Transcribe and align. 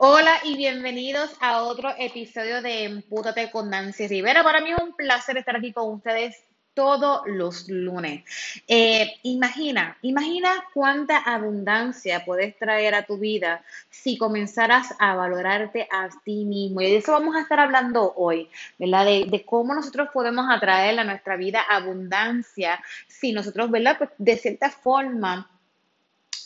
Hola 0.00 0.34
y 0.44 0.56
bienvenidos 0.56 1.34
a 1.40 1.64
otro 1.64 1.92
episodio 1.98 2.62
de 2.62 2.84
Empútate 2.84 3.50
con 3.50 3.68
Nancy 3.68 4.06
Rivera. 4.06 4.44
Para 4.44 4.60
mí 4.60 4.70
es 4.70 4.78
un 4.80 4.94
placer 4.94 5.36
estar 5.36 5.56
aquí 5.56 5.72
con 5.72 5.92
ustedes 5.92 6.36
todos 6.72 7.22
los 7.26 7.68
lunes. 7.68 8.22
Eh, 8.68 9.10
imagina, 9.24 9.98
imagina 10.02 10.52
cuánta 10.72 11.16
abundancia 11.18 12.24
puedes 12.24 12.56
traer 12.56 12.94
a 12.94 13.06
tu 13.06 13.18
vida 13.18 13.64
si 13.90 14.16
comenzaras 14.16 14.94
a 15.00 15.16
valorarte 15.16 15.88
a 15.90 16.08
ti 16.24 16.44
mismo. 16.44 16.80
Y 16.80 16.92
de 16.92 16.98
eso 16.98 17.10
vamos 17.10 17.34
a 17.34 17.40
estar 17.40 17.58
hablando 17.58 18.14
hoy, 18.14 18.48
¿verdad? 18.78 19.04
De, 19.04 19.26
de 19.28 19.44
cómo 19.44 19.74
nosotros 19.74 20.10
podemos 20.14 20.46
atraer 20.48 20.96
a 21.00 21.02
nuestra 21.02 21.34
vida 21.34 21.60
abundancia 21.68 22.80
si 23.08 23.32
nosotros, 23.32 23.68
¿verdad? 23.72 23.98
Pues 23.98 24.10
de 24.16 24.36
cierta 24.36 24.70
forma 24.70 25.50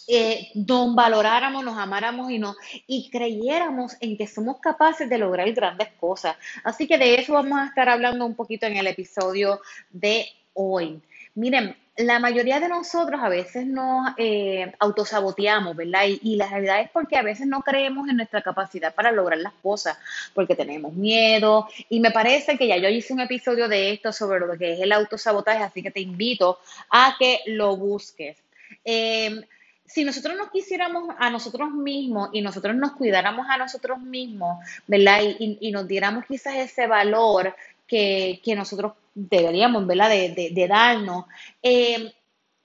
eh, 0.08 0.50
nos 0.54 0.94
valoráramos, 0.94 1.64
nos 1.64 1.78
amáramos 1.78 2.30
y, 2.30 2.38
no, 2.38 2.54
y 2.86 3.08
creyéramos 3.10 3.96
en 4.00 4.16
que 4.16 4.26
somos 4.26 4.58
capaces 4.60 5.08
de 5.08 5.18
lograr 5.18 5.50
grandes 5.52 5.88
cosas. 6.00 6.36
Así 6.64 6.86
que 6.86 6.98
de 6.98 7.14
eso 7.14 7.34
vamos 7.34 7.58
a 7.58 7.66
estar 7.66 7.88
hablando 7.88 8.26
un 8.26 8.34
poquito 8.34 8.66
en 8.66 8.76
el 8.76 8.86
episodio 8.86 9.60
de 9.90 10.26
hoy. 10.54 11.00
Miren, 11.34 11.76
la 11.96 12.18
mayoría 12.18 12.58
de 12.58 12.68
nosotros 12.68 13.20
a 13.22 13.28
veces 13.28 13.66
nos 13.66 14.12
eh, 14.16 14.72
autosaboteamos, 14.78 15.76
¿verdad? 15.76 16.04
Y, 16.06 16.36
la 16.36 16.48
realidad 16.48 16.80
es 16.80 16.90
porque 16.90 17.16
a 17.16 17.22
veces 17.22 17.46
no 17.46 17.60
creemos 17.60 18.08
en 18.08 18.16
nuestra 18.16 18.40
capacidad 18.40 18.94
para 18.94 19.12
lograr 19.12 19.38
las 19.38 19.52
cosas, 19.62 19.98
porque 20.34 20.54
tenemos 20.54 20.94
miedo. 20.94 21.68
Y 21.90 22.00
me 22.00 22.10
parece 22.10 22.56
que 22.56 22.66
ya 22.66 22.78
yo 22.78 22.88
hice 22.88 23.12
un 23.12 23.20
episodio 23.20 23.68
de 23.68 23.92
esto 23.92 24.12
sobre 24.12 24.40
lo 24.40 24.56
que 24.56 24.72
es 24.72 24.80
el 24.80 24.92
autosabotaje, 24.92 25.62
así 25.62 25.82
que 25.82 25.90
te 25.90 26.00
invito 26.00 26.58
a 26.90 27.14
que 27.18 27.40
lo 27.46 27.76
busques. 27.76 28.38
Eh, 28.84 29.42
si 29.92 30.04
nosotros 30.04 30.36
nos 30.36 30.50
quisiéramos 30.50 31.14
a 31.18 31.28
nosotros 31.28 31.70
mismos 31.70 32.30
y 32.32 32.40
nosotros 32.40 32.74
nos 32.74 32.92
cuidáramos 32.92 33.46
a 33.48 33.58
nosotros 33.58 34.00
mismos, 34.00 34.58
¿verdad? 34.86 35.20
Y, 35.38 35.58
y, 35.60 35.70
nos 35.70 35.86
diéramos 35.86 36.24
quizás 36.24 36.56
ese 36.56 36.86
valor 36.86 37.54
que, 37.86 38.40
que 38.42 38.54
nosotros 38.54 38.94
deberíamos, 39.14 39.86
¿verdad? 39.86 40.08
De, 40.08 40.30
de, 40.30 40.50
de 40.50 40.68
darnos. 40.68 41.26
Eh, 41.62 42.10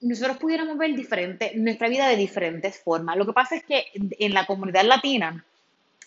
nosotros 0.00 0.38
pudiéramos 0.38 0.78
ver 0.78 0.94
diferente, 0.94 1.52
nuestra 1.56 1.88
vida 1.88 2.08
de 2.08 2.16
diferentes 2.16 2.78
formas. 2.78 3.16
Lo 3.16 3.26
que 3.26 3.32
pasa 3.34 3.56
es 3.56 3.64
que 3.64 3.86
en 3.94 4.32
la 4.32 4.46
comunidad 4.46 4.84
latina, 4.84 5.44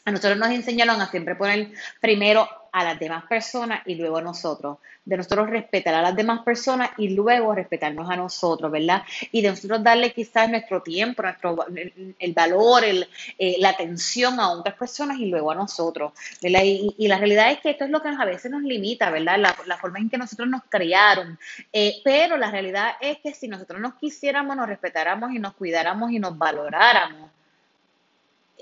a 0.06 0.12
nosotros 0.12 0.38
nos 0.38 0.50
enseñaron 0.50 1.02
a 1.02 1.10
siempre 1.10 1.36
poner 1.36 1.72
primero 2.00 2.48
a 2.72 2.84
las 2.84 3.00
demás 3.00 3.26
personas 3.26 3.82
y 3.86 3.96
luego 3.96 4.18
a 4.18 4.22
nosotros. 4.22 4.78
De 5.04 5.18
nosotros 5.18 5.50
respetar 5.50 5.94
a 5.94 6.02
las 6.02 6.16
demás 6.16 6.42
personas 6.44 6.92
y 6.98 7.10
luego 7.10 7.54
respetarnos 7.54 8.10
a 8.10 8.16
nosotros, 8.16 8.72
¿verdad? 8.72 9.04
Y 9.32 9.42
de 9.42 9.50
nosotros 9.50 9.84
darle 9.84 10.14
quizás 10.14 10.50
nuestro 10.50 10.82
tiempo, 10.82 11.24
nuestro, 11.24 11.66
el, 12.20 12.34
valor, 12.34 12.84
el, 12.84 13.08
eh, 13.38 13.56
la 13.60 13.70
atención 13.70 14.40
a 14.40 14.52
otras 14.52 14.76
personas 14.76 15.18
y 15.20 15.26
luego 15.26 15.52
a 15.52 15.56
nosotros, 15.56 16.14
¿verdad? 16.42 16.62
Y, 16.64 16.96
y, 16.98 17.08
la 17.08 17.18
realidad 17.18 17.52
es 17.52 17.60
que 17.60 17.72
esto 17.72 17.86
es 17.86 17.90
lo 17.90 18.02
que 18.02 18.10
a 18.10 18.26
veces 18.26 18.52
nos 18.52 18.62
limita, 18.62 19.10
¿verdad? 19.10 19.38
La, 19.38 19.56
la 19.66 19.78
forma 19.78 20.00
en 20.00 20.10
que 20.10 20.18
nosotros 20.18 20.48
nos 20.48 20.62
criaron. 20.70 21.38
Eh, 21.74 21.96
pero 22.04 22.38
la 22.38 22.52
realidad 22.52 22.94
es 23.02 23.18
que 23.20 23.34
si 23.34 23.48
nosotros 23.48 23.82
nos 23.82 23.96
quisiéramos, 23.96 24.56
nos 24.56 24.68
respetáramos 24.68 25.32
y 25.34 25.40
nos 25.40 25.54
cuidáramos 25.56 26.12
y 26.12 26.20
nos 26.20 26.38
valoráramos, 26.38 27.32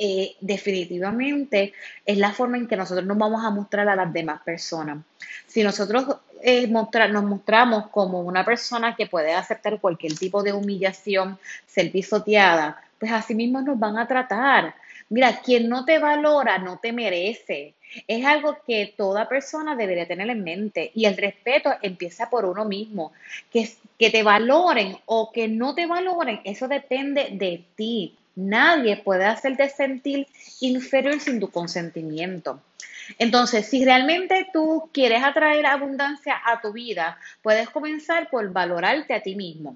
eh, 0.01 0.37
definitivamente 0.39 1.73
es 2.05 2.17
la 2.17 2.31
forma 2.31 2.55
en 2.55 2.67
que 2.67 2.77
nosotros 2.77 3.05
nos 3.05 3.17
vamos 3.17 3.43
a 3.43 3.49
mostrar 3.49 3.89
a 3.89 3.97
las 3.97 4.13
demás 4.13 4.41
personas. 4.43 4.99
Si 5.45 5.61
nosotros 5.61 6.05
eh, 6.41 6.67
nos 6.67 7.23
mostramos 7.23 7.89
como 7.89 8.21
una 8.21 8.45
persona 8.45 8.95
que 8.95 9.07
puede 9.07 9.33
aceptar 9.33 9.77
cualquier 9.81 10.17
tipo 10.17 10.41
de 10.41 10.53
humillación, 10.53 11.37
ser 11.67 11.91
pisoteada, 11.91 12.81
pues 12.97 13.11
así 13.11 13.35
mismo 13.35 13.61
nos 13.61 13.77
van 13.77 13.97
a 13.97 14.07
tratar. 14.07 14.73
Mira, 15.09 15.41
quien 15.41 15.67
no 15.67 15.83
te 15.83 15.99
valora 15.99 16.59
no 16.59 16.77
te 16.77 16.93
merece. 16.93 17.73
Es 18.07 18.25
algo 18.25 18.57
que 18.65 18.93
toda 18.95 19.27
persona 19.27 19.75
debería 19.75 20.07
tener 20.07 20.29
en 20.29 20.43
mente 20.43 20.91
y 20.93 21.05
el 21.05 21.17
respeto 21.17 21.73
empieza 21.81 22.29
por 22.29 22.45
uno 22.45 22.63
mismo. 22.63 23.11
Que, 23.51 23.69
que 23.97 24.11
te 24.11 24.23
valoren 24.23 24.95
o 25.07 25.31
que 25.33 25.49
no 25.49 25.75
te 25.75 25.87
valoren, 25.87 26.39
eso 26.45 26.69
depende 26.69 27.29
de 27.31 27.65
ti. 27.75 28.18
Nadie 28.39 28.95
puede 28.95 29.25
hacerte 29.25 29.69
sentir 29.69 30.25
inferior 30.61 31.19
sin 31.19 31.41
tu 31.41 31.51
consentimiento. 31.51 32.61
Entonces, 33.17 33.65
si 33.65 33.83
realmente 33.83 34.47
tú 34.53 34.89
quieres 34.93 35.23
atraer 35.23 35.65
abundancia 35.65 36.39
a 36.45 36.61
tu 36.61 36.71
vida, 36.71 37.17
puedes 37.41 37.69
comenzar 37.69 38.29
por 38.29 38.49
valorarte 38.53 39.13
a 39.13 39.21
ti 39.21 39.35
mismo. 39.35 39.75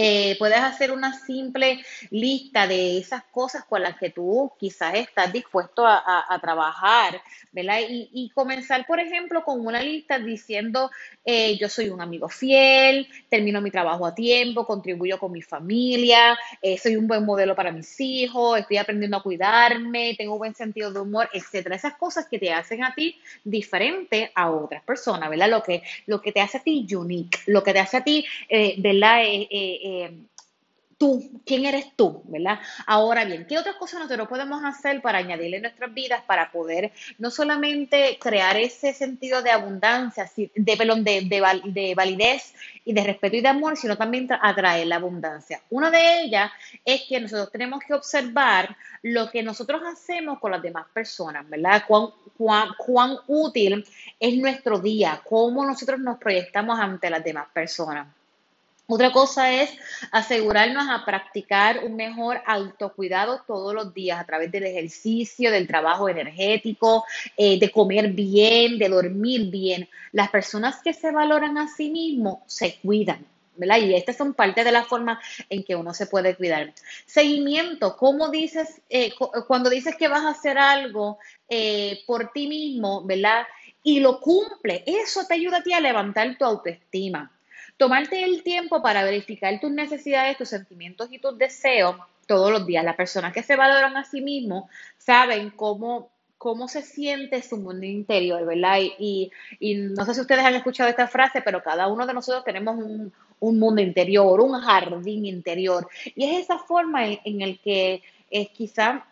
Eh, 0.00 0.36
puedes 0.38 0.60
hacer 0.60 0.92
una 0.92 1.12
simple 1.12 1.84
lista 2.10 2.68
de 2.68 2.98
esas 2.98 3.24
cosas 3.24 3.64
con 3.64 3.82
las 3.82 3.98
que 3.98 4.10
tú 4.10 4.52
quizás 4.56 4.94
estás 4.94 5.32
dispuesto 5.32 5.84
a, 5.84 6.38
trabajar, 6.40 7.20
¿verdad? 7.50 7.80
Y, 7.88 8.30
comenzar, 8.32 8.86
por 8.86 9.00
ejemplo, 9.00 9.42
con 9.42 9.66
una 9.66 9.82
lista 9.82 10.20
diciendo, 10.20 10.88
eh, 11.24 11.58
yo 11.58 11.68
soy 11.68 11.88
un 11.88 12.00
amigo 12.00 12.28
fiel, 12.28 13.08
termino 13.28 13.60
mi 13.60 13.72
trabajo 13.72 14.06
a 14.06 14.14
tiempo, 14.14 14.64
contribuyo 14.64 15.18
con 15.18 15.32
mi 15.32 15.42
familia, 15.42 16.38
eh, 16.62 16.78
soy 16.78 16.94
un 16.94 17.08
buen 17.08 17.24
modelo 17.24 17.56
para 17.56 17.72
mis 17.72 18.00
hijos, 18.00 18.60
estoy 18.60 18.76
aprendiendo 18.76 19.16
a 19.16 19.22
cuidarme, 19.22 20.14
tengo 20.16 20.38
buen 20.38 20.54
sentido 20.54 20.92
de 20.92 21.00
humor, 21.00 21.28
etcétera. 21.32 21.74
Esas 21.74 21.96
cosas 21.96 22.28
que 22.28 22.38
te 22.38 22.52
hacen 22.52 22.84
a 22.84 22.94
ti 22.94 23.18
diferente 23.42 24.30
a 24.32 24.48
otras 24.48 24.84
personas, 24.84 25.28
¿verdad? 25.28 25.48
Lo 25.48 25.64
que, 25.64 25.82
lo 26.06 26.22
que 26.22 26.30
te 26.30 26.40
hace 26.40 26.58
a 26.58 26.62
ti 26.62 26.86
unique, 26.94 27.40
lo 27.46 27.64
que 27.64 27.72
te 27.72 27.80
hace 27.80 27.96
a 27.96 28.04
ti, 28.04 28.24
¿verdad? 28.78 29.22
Eh, 29.88 30.28
tú, 30.98 31.40
quién 31.46 31.64
eres 31.64 31.94
tú, 31.94 32.22
¿verdad? 32.24 32.58
Ahora 32.84 33.24
bien, 33.24 33.46
¿qué 33.46 33.56
otras 33.56 33.76
cosas 33.76 34.00
nosotros 34.00 34.28
podemos 34.28 34.62
hacer 34.64 35.00
para 35.00 35.18
añadirle 35.18 35.60
nuestras 35.60 35.94
vidas 35.94 36.22
para 36.26 36.50
poder 36.50 36.92
no 37.18 37.30
solamente 37.30 38.18
crear 38.20 38.56
ese 38.56 38.92
sentido 38.92 39.40
de 39.40 39.52
abundancia, 39.52 40.28
de, 40.36 40.76
perdón, 40.76 41.04
de, 41.04 41.22
de, 41.22 41.62
de 41.66 41.94
validez 41.94 42.52
y 42.84 42.92
de 42.92 43.04
respeto 43.04 43.36
y 43.36 43.40
de 43.40 43.48
amor, 43.48 43.76
sino 43.76 43.96
también 43.96 44.28
atraer 44.42 44.88
la 44.88 44.96
abundancia? 44.96 45.62
Una 45.70 45.90
de 45.90 46.22
ellas 46.22 46.50
es 46.84 47.02
que 47.08 47.20
nosotros 47.20 47.52
tenemos 47.52 47.80
que 47.86 47.94
observar 47.94 48.76
lo 49.02 49.30
que 49.30 49.44
nosotros 49.44 49.80
hacemos 49.86 50.40
con 50.40 50.50
las 50.50 50.62
demás 50.62 50.86
personas, 50.92 51.48
¿verdad? 51.48 51.84
Cuán 51.86 53.16
útil 53.28 53.86
es 54.18 54.36
nuestro 54.36 54.80
día, 54.80 55.22
cómo 55.24 55.64
nosotros 55.64 56.00
nos 56.00 56.18
proyectamos 56.18 56.78
ante 56.80 57.08
las 57.08 57.22
demás 57.22 57.46
personas. 57.52 58.17
Otra 58.90 59.12
cosa 59.12 59.52
es 59.52 59.70
asegurarnos 60.12 60.88
a 60.88 61.04
practicar 61.04 61.84
un 61.84 61.94
mejor 61.94 62.40
autocuidado 62.46 63.42
todos 63.46 63.74
los 63.74 63.92
días 63.92 64.18
a 64.18 64.24
través 64.24 64.50
del 64.50 64.64
ejercicio, 64.64 65.50
del 65.50 65.66
trabajo 65.66 66.08
energético, 66.08 67.04
eh, 67.36 67.58
de 67.58 67.70
comer 67.70 68.12
bien, 68.12 68.78
de 68.78 68.88
dormir 68.88 69.50
bien. 69.50 69.90
Las 70.12 70.30
personas 70.30 70.80
que 70.82 70.94
se 70.94 71.10
valoran 71.10 71.58
a 71.58 71.68
sí 71.68 71.90
mismos 71.90 72.38
se 72.46 72.78
cuidan. 72.82 73.26
¿verdad? 73.56 73.76
Y 73.76 73.94
estas 73.94 74.16
son 74.16 74.32
parte 74.32 74.64
de 74.64 74.72
la 74.72 74.84
forma 74.84 75.20
en 75.50 75.64
que 75.64 75.76
uno 75.76 75.92
se 75.92 76.06
puede 76.06 76.34
cuidar. 76.34 76.72
Seguimiento, 77.04 77.94
¿cómo 77.94 78.30
dices, 78.30 78.80
eh, 78.88 79.12
cuando 79.46 79.68
dices 79.68 79.96
que 79.96 80.08
vas 80.08 80.24
a 80.24 80.30
hacer 80.30 80.56
algo 80.56 81.18
eh, 81.46 82.04
por 82.06 82.32
ti 82.32 82.46
mismo, 82.46 83.04
¿verdad? 83.04 83.46
Y 83.82 84.00
lo 84.00 84.18
cumple, 84.20 84.82
eso 84.86 85.26
te 85.26 85.34
ayuda 85.34 85.58
a 85.58 85.62
ti 85.62 85.74
a 85.74 85.80
levantar 85.80 86.38
tu 86.38 86.46
autoestima. 86.46 87.30
Tomarte 87.78 88.24
el 88.24 88.42
tiempo 88.42 88.82
para 88.82 89.04
verificar 89.04 89.58
tus 89.60 89.70
necesidades, 89.70 90.36
tus 90.36 90.48
sentimientos 90.48 91.08
y 91.12 91.18
tus 91.18 91.38
deseos 91.38 91.96
todos 92.26 92.50
los 92.52 92.66
días. 92.66 92.84
Las 92.84 92.96
personas 92.96 93.32
que 93.32 93.42
se 93.42 93.56
valoran 93.56 93.96
a 93.96 94.04
sí 94.04 94.20
mismos 94.20 94.64
saben 94.98 95.50
cómo, 95.50 96.10
cómo 96.36 96.68
se 96.68 96.82
siente 96.82 97.40
su 97.40 97.56
mundo 97.56 97.86
interior, 97.86 98.44
¿verdad? 98.44 98.78
Y, 98.98 99.30
y, 99.60 99.74
no 99.76 100.04
sé 100.04 100.14
si 100.14 100.20
ustedes 100.20 100.44
han 100.44 100.54
escuchado 100.54 100.90
esta 100.90 101.08
frase, 101.08 101.40
pero 101.40 101.62
cada 101.62 101.86
uno 101.86 102.04
de 102.04 102.14
nosotros 102.14 102.44
tenemos 102.44 102.76
un, 102.76 103.12
un 103.40 103.58
mundo 103.58 103.80
interior, 103.80 104.40
un 104.40 104.60
jardín 104.60 105.24
interior. 105.24 105.88
Y 106.16 106.24
es 106.24 106.42
esa 106.42 106.58
forma 106.58 107.06
en, 107.06 107.20
en 107.24 107.42
el 107.42 107.60
que 107.60 108.02
es 108.30 108.48
quizá 108.50 109.06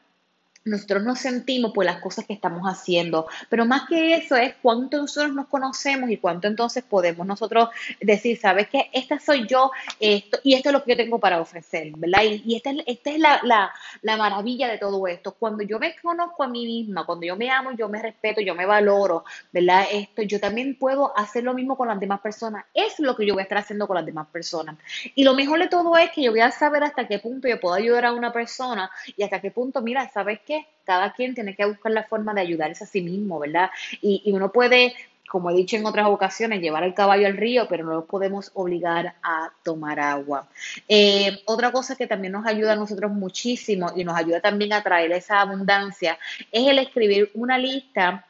nosotros 0.66 1.02
nos 1.04 1.20
sentimos 1.20 1.72
por 1.72 1.84
las 1.84 2.00
cosas 2.00 2.26
que 2.26 2.32
estamos 2.32 2.62
haciendo. 2.64 3.26
Pero 3.48 3.64
más 3.64 3.88
que 3.88 4.14
eso 4.14 4.36
es 4.36 4.54
cuánto 4.60 4.98
nosotros 4.98 5.32
nos 5.32 5.46
conocemos 5.46 6.10
y 6.10 6.16
cuánto 6.18 6.48
entonces 6.48 6.84
podemos 6.84 7.26
nosotros 7.26 7.68
decir, 8.00 8.38
¿sabes 8.38 8.68
qué? 8.68 8.90
Esta 8.92 9.18
soy 9.18 9.46
yo 9.46 9.70
esto, 10.00 10.38
y 10.42 10.54
esto 10.54 10.70
es 10.70 10.72
lo 10.72 10.82
que 10.82 10.92
yo 10.92 10.96
tengo 10.96 11.18
para 11.18 11.40
ofrecer, 11.40 11.92
¿verdad? 11.96 12.22
Y, 12.24 12.56
esta, 12.56 12.72
esta 12.86 13.10
es 13.10 13.18
la, 13.18 13.40
la, 13.44 13.72
la, 14.02 14.16
maravilla 14.16 14.68
de 14.68 14.78
todo 14.78 15.06
esto. 15.06 15.32
Cuando 15.38 15.62
yo 15.62 15.78
me 15.78 15.94
conozco 15.96 16.42
a 16.42 16.48
mí 16.48 16.66
misma, 16.66 17.06
cuando 17.06 17.26
yo 17.26 17.36
me 17.36 17.50
amo, 17.50 17.72
yo 17.72 17.88
me 17.88 18.02
respeto, 18.02 18.40
yo 18.40 18.54
me 18.54 18.66
valoro, 18.66 19.24
¿verdad? 19.52 19.86
Esto, 19.92 20.22
yo 20.22 20.40
también 20.40 20.76
puedo 20.76 21.16
hacer 21.16 21.44
lo 21.44 21.54
mismo 21.54 21.76
con 21.76 21.88
las 21.88 22.00
demás 22.00 22.20
personas. 22.20 22.64
Es 22.74 22.98
lo 22.98 23.14
que 23.14 23.24
yo 23.24 23.34
voy 23.34 23.42
a 23.42 23.44
estar 23.44 23.58
haciendo 23.58 23.86
con 23.86 23.96
las 23.96 24.06
demás 24.06 24.26
personas. 24.28 24.76
Y 25.14 25.22
lo 25.22 25.34
mejor 25.34 25.60
de 25.60 25.68
todo 25.68 25.96
es 25.96 26.10
que 26.10 26.22
yo 26.22 26.32
voy 26.32 26.40
a 26.40 26.50
saber 26.50 26.82
hasta 26.82 27.06
qué 27.06 27.18
punto 27.18 27.46
yo 27.46 27.60
puedo 27.60 27.74
ayudar 27.74 28.06
a 28.06 28.12
una 28.12 28.32
persona 28.32 28.90
y 29.16 29.22
hasta 29.22 29.40
qué 29.40 29.50
punto, 29.50 29.80
mira, 29.82 30.10
¿sabes 30.10 30.40
qué? 30.44 30.55
Cada 30.84 31.12
quien 31.12 31.34
tiene 31.34 31.54
que 31.54 31.64
buscar 31.66 31.92
la 31.92 32.04
forma 32.04 32.32
de 32.32 32.42
ayudarse 32.42 32.84
a 32.84 32.86
sí 32.86 33.02
mismo, 33.02 33.38
¿verdad? 33.38 33.70
Y, 34.00 34.22
uno 34.32 34.52
puede 34.52 34.94
como 35.28 35.50
he 35.50 35.54
dicho 35.54 35.76
en 35.76 35.84
otras 35.84 36.06
ocasiones, 36.06 36.60
llevar 36.60 36.84
el 36.84 36.94
caballo 36.94 37.26
al 37.26 37.36
río, 37.36 37.66
pero 37.68 37.84
no 37.84 37.94
los 37.94 38.04
podemos 38.04 38.52
obligar 38.54 39.16
a 39.24 39.50
tomar 39.64 39.98
agua. 39.98 40.48
Eh, 40.88 41.40
otra 41.46 41.72
cosa 41.72 41.96
que 41.96 42.06
también 42.06 42.32
nos 42.32 42.46
ayuda 42.46 42.74
a 42.74 42.76
nosotros 42.76 43.10
muchísimo 43.10 43.90
y 43.96 44.04
nos 44.04 44.16
ayuda 44.16 44.40
también 44.40 44.72
a 44.72 44.84
traer 44.84 45.10
esa 45.10 45.40
abundancia 45.40 46.16
es 46.52 46.68
el 46.68 46.78
escribir 46.78 47.32
una 47.34 47.58
lista 47.58 48.24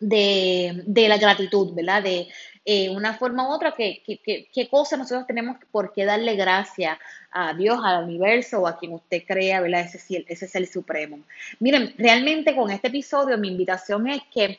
de, 0.00 1.06
la 1.08 1.18
gratitud, 1.18 1.74
¿verdad? 1.74 2.02
De 2.02 2.28
eh, 2.68 2.90
una 2.90 3.14
forma 3.14 3.48
u 3.48 3.52
otra, 3.52 3.72
que, 3.72 4.02
qué 4.04 4.68
cosas 4.68 4.98
nosotros 4.98 5.26
tenemos 5.26 5.56
por 5.70 5.92
qué 5.92 6.04
darle 6.04 6.34
gracias 6.34 6.98
a 7.30 7.54
Dios, 7.54 7.78
al 7.84 8.04
universo 8.04 8.60
o 8.60 8.66
a 8.66 8.76
quien 8.76 8.92
usted 8.92 9.22
crea, 9.24 9.60
¿verdad? 9.60 9.82
Ese, 9.82 10.24
ese 10.26 10.44
es 10.46 10.54
el 10.56 10.66
supremo. 10.66 11.20
Miren, 11.60 11.94
realmente 11.96 12.56
con 12.56 12.70
este 12.70 12.88
episodio 12.88 13.38
mi 13.38 13.48
invitación 13.48 14.08
es 14.08 14.22
que 14.34 14.58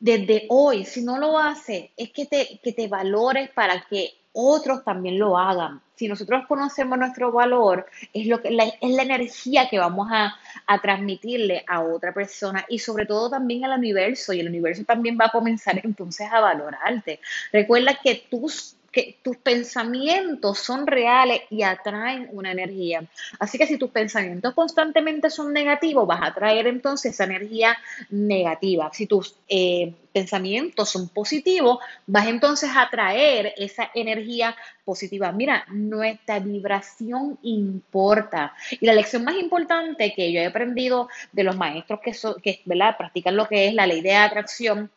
desde 0.00 0.46
hoy, 0.48 0.86
si 0.86 1.02
no 1.02 1.18
lo 1.18 1.38
hace, 1.38 1.92
es 1.96 2.10
que 2.10 2.24
te, 2.26 2.58
que 2.62 2.72
te 2.72 2.88
valores 2.88 3.50
para 3.50 3.84
que 3.88 4.14
otros 4.32 4.82
también 4.82 5.18
lo 5.18 5.36
hagan. 5.36 5.82
Si 5.94 6.08
nosotros 6.08 6.46
conocemos 6.46 6.98
nuestro 6.98 7.30
valor, 7.30 7.86
es, 8.14 8.26
lo 8.26 8.40
que, 8.40 8.48
es 8.48 8.90
la 8.94 9.02
energía 9.02 9.68
que 9.68 9.78
vamos 9.78 10.08
a, 10.10 10.34
a, 10.66 10.80
transmitirle 10.80 11.64
a 11.68 11.82
otra 11.82 12.14
persona 12.14 12.64
y 12.68 12.78
sobre 12.78 13.04
todo 13.04 13.28
también 13.28 13.64
al 13.66 13.78
universo. 13.78 14.32
Y 14.32 14.40
el 14.40 14.48
universo 14.48 14.84
también 14.84 15.18
va 15.20 15.26
a 15.26 15.30
comenzar 15.32 15.78
entonces 15.84 16.26
a 16.32 16.40
valorarte. 16.40 17.20
Recuerda 17.52 17.98
que 18.02 18.26
tus 18.30 18.76
que 18.90 19.18
tus 19.22 19.36
pensamientos 19.36 20.58
son 20.58 20.86
reales 20.86 21.42
y 21.50 21.62
atraen 21.62 22.28
una 22.32 22.50
energía. 22.50 23.04
Así 23.38 23.56
que 23.56 23.66
si 23.66 23.78
tus 23.78 23.90
pensamientos 23.90 24.54
constantemente 24.54 25.30
son 25.30 25.52
negativos, 25.52 26.06
vas 26.06 26.22
a 26.22 26.26
atraer 26.26 26.66
entonces 26.66 27.14
esa 27.14 27.24
energía 27.24 27.76
negativa. 28.10 28.90
Si 28.92 29.06
tus 29.06 29.36
eh, 29.48 29.94
pensamientos 30.12 30.90
son 30.90 31.08
positivos, 31.08 31.78
vas 32.06 32.26
entonces 32.26 32.70
a 32.70 32.82
atraer 32.82 33.54
esa 33.56 33.90
energía 33.94 34.56
positiva. 34.84 35.30
Mira, 35.30 35.64
nuestra 35.68 36.40
vibración 36.40 37.38
importa. 37.42 38.54
Y 38.80 38.86
la 38.86 38.94
lección 38.94 39.24
más 39.24 39.36
importante 39.36 40.12
que 40.14 40.32
yo 40.32 40.40
he 40.40 40.46
aprendido 40.46 41.08
de 41.32 41.44
los 41.44 41.56
maestros 41.56 42.00
que, 42.00 42.12
que 42.42 42.62
practican 42.98 43.36
lo 43.36 43.46
que 43.46 43.68
es 43.68 43.74
la 43.74 43.86
ley 43.86 44.00
de 44.00 44.14
atracción 44.14 44.90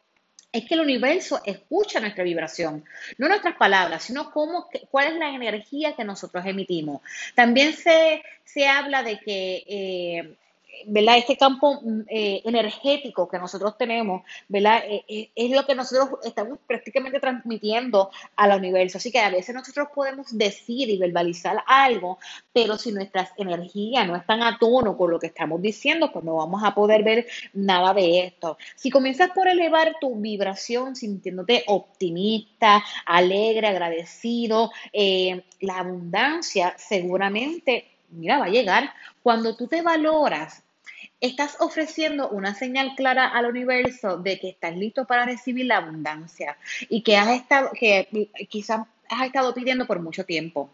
es 0.54 0.66
que 0.66 0.76
el 0.76 0.82
universo 0.82 1.42
escucha 1.44 2.00
nuestra 2.00 2.24
vibración, 2.24 2.86
no 3.18 3.28
nuestras 3.28 3.56
palabras, 3.56 4.04
sino 4.04 4.32
cómo, 4.32 4.70
cuál 4.92 5.08
es 5.08 5.16
la 5.16 5.30
energía 5.30 5.96
que 5.96 6.04
nosotros 6.04 6.46
emitimos. 6.46 7.02
También 7.34 7.74
se, 7.74 8.22
se 8.46 8.68
habla 8.68 9.02
de 9.02 9.20
que 9.20 9.64
eh, 9.68 10.36
¿verdad? 10.88 11.18
Este 11.18 11.38
campo 11.38 11.80
mm, 11.81 12.02
eh, 12.08 12.42
energético 12.46 13.28
que 13.28 13.40
nosotros 13.40 13.78
tenemos, 13.78 14.24
¿verdad? 14.48 14.84
Eh, 14.88 15.04
eh, 15.08 15.30
es 15.36 15.52
lo 15.52 15.66
que 15.66 15.75
nosotros 15.75 16.20
estamos 16.24 16.60
prácticamente 16.68 17.20
transmitiendo 17.20 18.12
al 18.36 18.58
universo. 18.58 18.98
Así 18.98 19.12
que 19.12 19.20
a 19.20 19.30
veces 19.30 19.56
nosotros 19.56 19.90
podemos 19.94 20.38
decir 20.38 20.90
y 20.90 20.98
verbalizar 20.98 21.64
algo, 21.68 22.18
pero 22.52 22.78
si 22.78 22.92
nuestras 22.92 23.31
energías 23.38 24.08
no 24.08 24.16
están 24.16 24.44
a 24.44 24.58
tono 24.58 24.98
con 24.98 25.12
lo 25.12 25.20
que 25.20 25.28
estamos 25.28 25.62
diciendo, 25.62 26.12
pues 26.12 26.25
no 26.25 26.36
vamos 26.36 26.64
a 26.64 26.74
poder 26.75 27.04
ver 27.04 27.28
nada 27.54 27.94
de 27.94 28.25
esto. 28.25 28.58
Si 28.75 28.90
comienzas 28.90 29.30
por 29.31 29.48
elevar 29.48 29.96
tu 30.00 30.16
vibración 30.16 30.96
sintiéndote 30.96 31.64
optimista, 31.68 32.84
alegre, 33.06 33.68
agradecido, 33.68 34.72
la 34.94 35.78
abundancia 35.78 36.75
seguramente 36.78 37.93
mira, 38.13 38.39
va 38.39 38.45
a 38.45 38.50
llegar. 38.50 38.94
Cuando 39.21 39.56
tú 39.56 39.68
te 39.68 39.81
valoras, 39.81 40.63
estás 41.19 41.57
ofreciendo 41.60 42.30
una 42.30 42.54
señal 42.54 42.95
clara 42.95 43.27
al 43.27 43.45
universo 43.45 44.18
de 44.18 44.39
que 44.39 44.50
estás 44.50 44.75
listo 44.75 45.06
para 45.06 45.25
recibir 45.25 45.65
la 45.65 45.77
abundancia 45.77 46.57
y 46.89 47.01
que 47.01 47.18
has 47.18 47.30
estado, 47.30 47.71
que 47.74 48.30
quizás 48.50 48.86
has 49.10 49.25
estado 49.25 49.54
pidiendo 49.54 49.88
por 49.88 50.01
mucho 50.01 50.25
tiempo. 50.25 50.69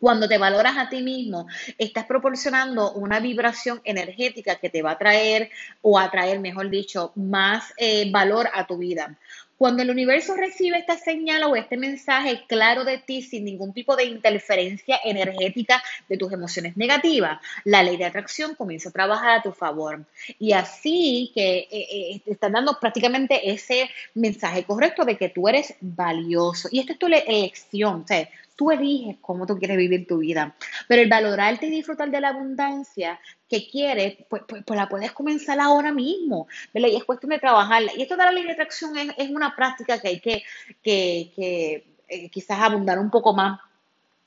Cuando 0.00 0.28
te 0.28 0.38
valoras 0.38 0.76
a 0.76 0.88
ti 0.88 1.02
mismo, 1.02 1.46
estás 1.76 2.06
proporcionando 2.06 2.92
una 2.92 3.18
vibración 3.20 3.80
energética 3.84 4.56
que 4.56 4.70
te 4.70 4.82
va 4.82 4.92
a 4.92 4.98
traer 4.98 5.50
o 5.82 5.98
a 5.98 6.10
traer, 6.10 6.38
mejor 6.40 6.70
dicho, 6.70 7.12
más 7.16 7.72
eh, 7.76 8.10
valor 8.10 8.48
a 8.52 8.66
tu 8.66 8.78
vida. 8.78 9.18
Cuando 9.58 9.82
el 9.82 9.90
universo 9.90 10.36
recibe 10.36 10.78
esta 10.78 10.96
señal 10.96 11.42
o 11.42 11.56
este 11.56 11.76
mensaje 11.76 12.44
claro 12.46 12.84
de 12.84 12.98
ti 12.98 13.22
sin 13.22 13.44
ningún 13.44 13.72
tipo 13.72 13.96
de 13.96 14.04
interferencia 14.04 15.00
energética 15.04 15.82
de 16.08 16.16
tus 16.16 16.32
emociones 16.32 16.76
negativas, 16.76 17.40
la 17.64 17.82
ley 17.82 17.96
de 17.96 18.04
atracción 18.04 18.54
comienza 18.54 18.90
a 18.90 18.92
trabajar 18.92 19.30
a 19.30 19.42
tu 19.42 19.50
favor. 19.50 20.04
Y 20.38 20.52
así 20.52 21.32
que 21.34 21.66
eh, 21.72 21.86
eh, 21.90 22.22
están 22.26 22.52
dando 22.52 22.78
prácticamente 22.78 23.50
ese 23.50 23.90
mensaje 24.14 24.62
correcto 24.62 25.04
de 25.04 25.16
que 25.16 25.28
tú 25.28 25.48
eres 25.48 25.74
valioso. 25.80 26.68
Y 26.70 26.78
esta 26.78 26.92
es 26.92 26.98
tu 27.00 27.06
elección. 27.06 28.04
O 28.04 28.47
Tú 28.58 28.72
eliges 28.72 29.18
cómo 29.20 29.46
tú 29.46 29.56
quieres 29.56 29.76
vivir 29.76 30.04
tu 30.08 30.18
vida. 30.18 30.56
Pero 30.88 31.00
el 31.00 31.08
valorarte 31.08 31.66
y 31.66 31.70
disfrutar 31.70 32.10
de 32.10 32.20
la 32.20 32.30
abundancia 32.30 33.20
que 33.48 33.68
quieres, 33.70 34.16
pues, 34.28 34.42
pues, 34.48 34.64
pues 34.66 34.76
la 34.76 34.88
puedes 34.88 35.12
comenzar 35.12 35.60
ahora 35.60 35.92
mismo. 35.92 36.48
¿verdad? 36.74 36.88
Y 36.88 36.96
es 36.96 37.04
cuestión 37.04 37.30
de 37.30 37.38
trabajarla. 37.38 37.92
Y 37.96 38.02
esto 38.02 38.16
de 38.16 38.24
la 38.24 38.32
ley 38.32 38.42
de 38.42 38.54
atracción 38.54 38.94
es, 39.16 39.30
una 39.30 39.54
práctica 39.54 40.00
que 40.00 40.08
hay 40.08 40.18
que, 40.18 40.42
que, 40.82 41.84
eh, 42.08 42.28
quizás 42.30 42.58
abundar 42.58 42.98
un 42.98 43.12
poco 43.12 43.32
más 43.32 43.60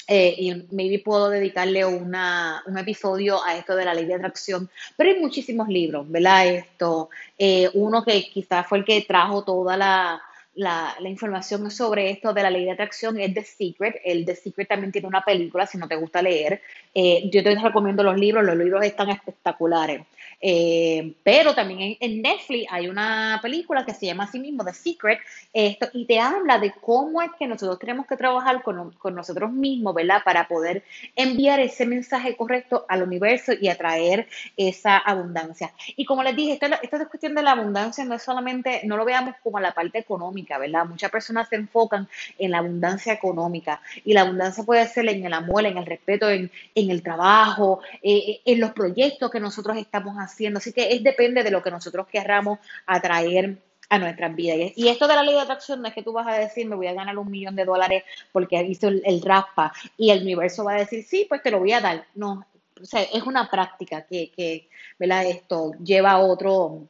eh, 0.07 0.34
y 0.38 0.68
maybe 0.72 1.00
puedo 1.00 1.30
dedicarle 1.30 1.86
una, 1.86 2.63
un 2.68 2.77
episodio 2.77 3.44
a 3.44 3.57
esto 3.57 3.75
de 3.75 3.84
la 3.84 3.94
ley 3.94 4.06
de 4.06 4.13
atracción, 4.13 4.69
pero 4.95 5.10
hay 5.10 5.19
muchísimos 5.19 5.68
libros, 5.68 6.10
¿verdad? 6.10 6.48
Esto, 6.48 7.10
eh, 7.38 7.69
uno 7.74 8.01
que 8.06 8.30
quizás 8.30 8.66
fue 8.66 8.77
el 8.77 8.86
que 8.86 9.01
trajo 9.01 9.44
toda 9.44 9.75
la, 9.75 10.22
la, 10.56 10.95
información 11.06 11.69
sobre 11.71 12.09
esto 12.12 12.33
de 12.33 12.44
la 12.44 12.50
ley 12.50 12.65
de 12.65 12.71
atracción 12.71 13.19
es 13.19 13.33
The 13.33 13.44
Secret. 13.44 14.01
El 14.03 14.25
The 14.25 14.36
Secret 14.36 14.68
también 14.68 14.92
tiene 14.92 15.07
una 15.07 15.24
película, 15.24 15.65
si 15.65 15.77
no 15.77 15.88
te 15.88 15.95
gusta 15.95 16.21
leer. 16.21 16.62
Eh, 16.94 17.30
yo 17.31 17.44
te 17.44 17.56
recomiendo 17.56 18.03
los 18.03 18.18
libros, 18.18 18.44
los 18.44 18.56
libros 18.56 18.83
están 18.83 19.09
espectaculares. 19.09 20.01
Eh, 20.43 21.13
pero 21.23 21.53
también 21.53 21.97
en, 21.99 22.21
Netflix 22.21 22.65
hay 22.71 22.88
una 22.88 23.38
película 23.43 23.85
que 23.85 23.93
se 23.93 24.07
llama 24.07 24.23
así 24.23 24.39
mismo 24.39 24.65
The 24.65 24.73
Secret 24.73 25.19
esto, 25.53 25.88
y 25.93 26.05
te 26.05 26.19
habla 26.19 26.57
de 26.57 26.71
cómo 26.81 27.21
es 27.21 27.29
que 27.38 27.45
nosotros 27.45 27.77
tenemos 27.77 28.07
que 28.07 28.17
trabajar 28.17 28.63
con, 28.63 28.95
nosotros 29.13 29.51
mismos, 29.51 29.93
¿verdad? 29.93 30.21
Para 30.25 30.47
poder 30.47 30.83
enviar 31.15 31.59
ese 31.59 31.85
mensaje 31.85 32.35
correcto 32.35 32.85
al 32.89 33.03
universo 33.03 33.53
y 33.59 33.67
atraer 33.67 34.27
esa 34.57 34.97
abundancia. 34.97 35.73
Y 35.95 36.05
como 36.05 36.23
les 36.23 36.35
dije, 36.35 36.53
esta, 36.53 36.67
esta 36.81 37.05
cuestión 37.05 37.35
de 37.35 37.43
la 37.43 37.51
abundancia 37.51 38.03
no 38.05 38.15
es 38.15 38.23
solamente, 38.23 38.81
no 38.85 38.97
lo 38.97 39.05
veamos 39.05 39.35
como 39.43 39.59
la 39.59 39.73
parte 39.73 39.99
económica, 39.99 40.57
¿verdad? 40.57 40.85
Muchas 40.85 41.11
personas 41.11 41.49
se 41.49 41.57
enfocan 41.57 42.07
en 42.39 42.51
la 42.51 42.59
abundancia 42.59 43.13
económica 43.13 43.81
y 44.03 44.13
la 44.13 44.21
abundancia 44.21 44.63
puede 44.63 44.88
ser 44.88 45.07
en 45.09 45.23
el 45.25 45.33
amor, 45.33 45.65
en 45.65 45.77
el 45.77 45.85
respeto, 45.85 46.29
en, 46.29 46.49
el 46.75 47.03
trabajo, 47.03 47.81
eh, 48.01 48.41
en 48.45 48.59
los 48.59 48.71
proyectos 48.71 49.29
que 49.29 49.39
nosotros 49.39 49.77
estamos 49.77 50.15
haciendo 50.17 50.31
haciendo. 50.31 50.57
Así 50.57 50.74
que 50.74 50.92
es 50.92 51.04
depende 51.04 51.44
de 51.44 51.51
lo 51.51 51.62
que 51.62 51.72
nosotros 51.72 52.08
querramos 52.08 52.60
atraer 52.86 53.58
a 53.89 54.00
nuestras 54.00 54.34
vidas. 54.36 54.72
Y 54.75 54.88
esto 54.88 55.08
de 55.08 55.15
la 55.15 55.24
ley 55.24 55.34
de 55.34 55.41
atracción 55.41 55.82
no 55.82 55.88
es 55.88 55.94
que 55.94 56.03
tú 56.03 56.13
vas 56.13 56.27
a 56.27 56.38
decir, 56.38 56.67
me 56.67 56.75
voy 56.75 56.88
a 56.88 56.94
ganar 56.94 57.17
un 57.17 57.29
millón 57.29 57.55
de 57.55 57.65
dólares 57.65 58.03
porque 58.32 58.62
hizo 58.63 58.88
el, 58.88 59.01
el 59.05 59.22
raspa 59.22 59.74
y 59.98 60.12
el 60.12 60.22
universo 60.22 60.63
va 60.63 60.74
a 60.74 60.79
decir, 60.79 61.03
sí, 61.03 61.25
pues 61.27 61.41
te 61.41 61.51
lo 61.51 61.60
voy 61.60 61.74
a 61.74 61.82
dar. 61.82 62.05
No, 62.15 62.46
o 62.82 62.86
sea, 62.86 63.01
es 63.01 63.24
una 63.24 63.50
práctica 63.50 64.05
que, 64.05 64.67
¿verdad? 64.98 65.25
Esto 65.25 65.74
lleva 65.84 66.12
a 66.12 66.20
otro, 66.20 66.88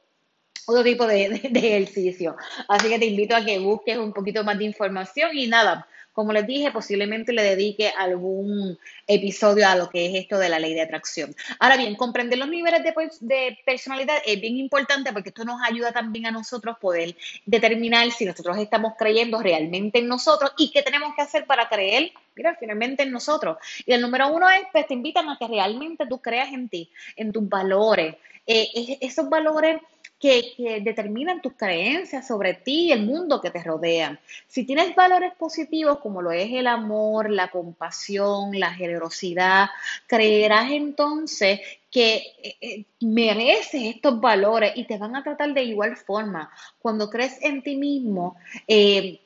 otro 0.65 0.84
tipo 0.84 1.06
de, 1.06 1.25
ejercicio. 1.25 2.36
Así 2.68 2.89
que 2.89 3.00
te 3.00 3.06
invito 3.06 3.36
a 3.36 3.44
que 3.44 3.60
busques 3.60 3.98
un 3.98 4.13
poquito 4.13 4.44
más 4.44 4.58
de 4.58 4.65
información 4.65 5.32
y 5.34 5.48
nada, 5.48 5.88
como 6.13 6.34
les 6.34 6.46
dije, 6.46 6.72
posiblemente 6.72 7.34
le 7.34 7.44
dedique 7.44 7.89
algún 7.98 8.77
episodio 9.08 9.68
a 9.68 9.75
lo 9.75 9.89
que 9.89 10.08
es 10.08 10.15
esto 10.15 10.38
de 10.38 10.50
la 10.50 10.60
ley 10.60 10.74
de 10.74 10.82
atracción. 10.82 11.36
Ahora 11.60 11.77
bien, 11.77 11.96
comprender 11.96 12.38
los 12.38 12.50
niveles 12.50 12.82
de, 13.22 13.58
personalidad 13.65 14.18
es 14.25 14.39
bien 14.41 14.58
importante 14.58 15.13
porque 15.13 15.30
esto 15.30 15.46
nos 15.46 15.62
ayuda 15.63 15.91
también 15.91 16.25
a 16.25 16.32
nosotros 16.32 16.77
poder 16.80 17.15
determinar 17.46 18.10
si 18.12 18.25
nosotros 18.25 18.58
estamos 18.58 18.94
creyendo 18.98 19.41
realmente 19.41 20.00
en 20.00 20.08
nosotros 20.08 20.51
y 20.58 20.72
qué 20.72 20.82
tenemos 20.82 21.13
que 21.15 21.22
hacer 21.22 21.46
para 21.46 21.70
creer 21.70 22.12
mira, 22.36 22.56
finalmente 22.60 23.03
en 23.03 23.12
nosotros. 23.12 23.58
Y 23.86 23.94
el 23.94 24.01
número 24.01 24.30
uno 24.30 24.50
es, 24.50 24.62
pues 24.72 24.88
te 24.88 24.94
invitan 24.94 25.30
a 25.30 25.38
que 25.38 25.48
realmente 25.48 26.06
tú 26.08 26.22
creas 26.22 26.51
en 26.53 26.70
ti, 26.70 26.89
en 27.15 27.32
tus 27.32 27.48
valores. 27.48 28.15
Eh, 28.48 28.98
esos 29.01 29.30
valores 29.30 29.82
que, 30.22 30.82
determinan 30.84 31.42
tus 31.42 31.54
creencias 31.54 32.28
sobre 32.28 32.54
ti 32.54 32.88
y 32.88 32.92
el 32.92 33.04
mundo 33.04 33.42
que 33.42 33.50
te 33.50 33.63
rodea. 33.63 34.20
Si 34.48 34.63
tienes 34.63 34.96
valores 34.96 35.34
positivos 35.34 35.98
como 36.00 36.22
lo 36.22 36.32
es 36.32 36.51
el 36.51 36.68
amor, 36.68 37.32
la 37.32 37.50
compasión, 37.50 38.58
la 38.58 38.72
generosidad, 38.72 39.70
creerás 40.06 40.72
entonces 40.72 41.60
que 41.90 42.16
eh, 42.42 42.56
eh, 42.62 42.86
mereces 43.01 43.82
estos 43.84 44.22
valores 44.22 44.74
y 44.75 44.86
te 44.86 44.98
van 44.98 45.16
a 45.16 45.24
tratar 45.24 45.54
de 45.54 45.63
igual 45.63 45.98
forma. 45.98 46.51
Cuando 46.80 47.10
crees 47.10 47.42
en 47.42 47.63
ti 47.63 47.75
mismo, 47.75 48.38
eh, 48.68 49.20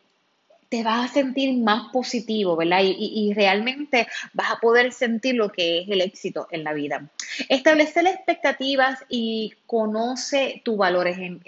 te 0.70 0.84
vas 0.84 1.10
a 1.10 1.14
sentir 1.14 1.58
más 1.58 1.92
positivo, 1.92 2.56
¿verdad? 2.56 2.82
Y, 2.84 3.34
realmente 3.34 4.08
vas 4.34 4.52
a 4.52 4.60
poder 4.60 4.92
sentir 4.92 5.36
lo 5.36 5.52
que 5.52 5.80
es 5.80 5.90
el 5.90 6.02
éxito 6.02 6.48
en 6.52 6.64
la 6.64 6.74
vida. 6.74 7.10
Establecer 7.50 8.08
expectativas 8.08 9.00
y 9.10 9.54
conoce 9.66 10.62
tus 10.64 10.78
valores 10.78 11.18
en, 11.18 11.42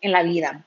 en 0.00 0.12
la 0.12 0.22
vida. 0.22 0.64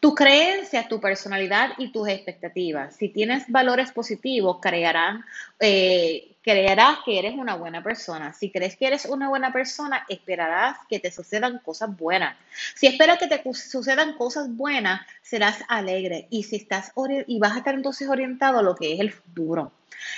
Tus 0.00 0.14
creencias, 0.14 0.88
tu 0.88 1.00
personalidad 1.00 1.72
y 1.78 1.90
tus 1.90 2.08
expectativas. 2.08 2.96
Si 2.96 3.08
tienes 3.08 3.44
valores 3.48 3.92
positivos, 3.92 4.58
crearán, 4.60 5.24
eh, 5.60 6.33
creerás 6.44 6.98
que 7.04 7.18
eres 7.18 7.34
una 7.34 7.56
buena 7.56 7.82
persona. 7.82 8.34
Si 8.34 8.50
crees 8.50 8.76
que 8.76 8.86
eres 8.86 9.06
una 9.06 9.30
buena 9.30 9.50
persona, 9.50 10.04
esperarás 10.08 10.76
que 10.90 11.00
te 11.00 11.10
sucedan 11.10 11.58
cosas 11.64 11.96
buenas. 11.96 12.36
Si 12.74 12.86
esperas 12.86 13.18
que 13.18 13.28
te 13.28 13.42
sucedan 13.54 14.16
cosas 14.18 14.54
buenas, 14.54 15.00
serás 15.22 15.60
alegre 15.68 16.26
y 16.28 16.42
si 16.42 16.56
estás 16.56 16.92
y 17.26 17.38
vas 17.38 17.54
a 17.54 17.58
estar 17.58 17.74
entonces 17.74 18.08
orientado 18.08 18.58
a 18.58 18.62
lo 18.62 18.76
que 18.76 18.92
es 18.92 19.00
el 19.00 19.10
futuro. 19.10 19.72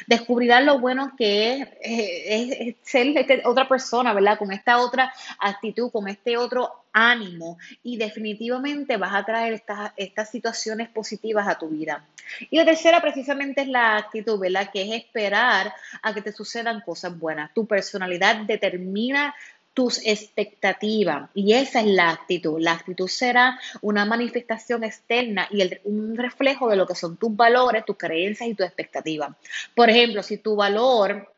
Descubrirás 0.07 0.65
lo 0.65 0.81
bueno 0.81 1.13
que 1.17 1.53
es, 1.61 1.69
eh, 1.81 2.77
ser 2.83 3.17
este, 3.17 3.43
otra 3.45 3.69
persona, 3.69 4.13
¿verdad? 4.13 4.39
Con 4.39 4.53
esta 4.53 4.79
otra 4.79 5.13
actitud, 5.39 5.91
con 5.91 6.09
este 6.09 6.37
otro 6.37 6.87
ánimo 6.93 7.59
y 7.83 7.99
definitivamente 7.99 8.97
vas 8.97 9.15
a 9.15 9.25
traer 9.25 9.53
estas, 9.53 9.93
estas 9.97 10.31
situaciones 10.31 10.89
positivas 10.89 11.47
a 11.47 11.59
tu 11.59 11.69
vida. 11.69 12.05
Y 12.51 12.57
la 12.57 12.65
tercera 12.65 13.01
precisamente 13.01 13.61
es 13.61 13.69
la 13.69 13.99
actitud, 13.99 14.39
¿verdad? 14.41 14.71
Que 14.73 14.83
es 14.83 15.05
esperar 15.05 15.73
a 16.03 16.15
que 16.17 16.23
te 16.23 16.33
sucedan 16.33 16.81
cosas 16.81 17.17
buenas. 17.17 17.55
Tu 17.55 17.67
personalidad 17.67 18.39
determina 18.47 19.35
tus 19.77 20.01
expectativas. 20.07 21.29
Y 21.35 21.53
esa 21.53 21.81
es 21.81 21.87
la 21.87 22.09
actitud. 22.09 22.59
La 22.59 22.73
actitud 22.73 23.09
será 23.09 23.61
una 23.83 24.07
manifestación 24.07 24.85
externa 24.85 25.47
y 25.51 25.71
un 25.85 26.17
reflejo 26.17 26.71
de 26.71 26.77
lo 26.77 26.87
que 26.87 26.95
son 26.95 27.19
tus 27.19 27.37
valores, 27.37 27.85
tus 27.85 27.99
creencias 27.99 28.49
y 28.49 28.55
tus 28.55 28.65
expectativas. 28.65 29.37
Por 29.75 29.91
ejemplo, 29.91 30.23
si 30.23 30.39
tu 30.39 30.57
valor 30.57 31.31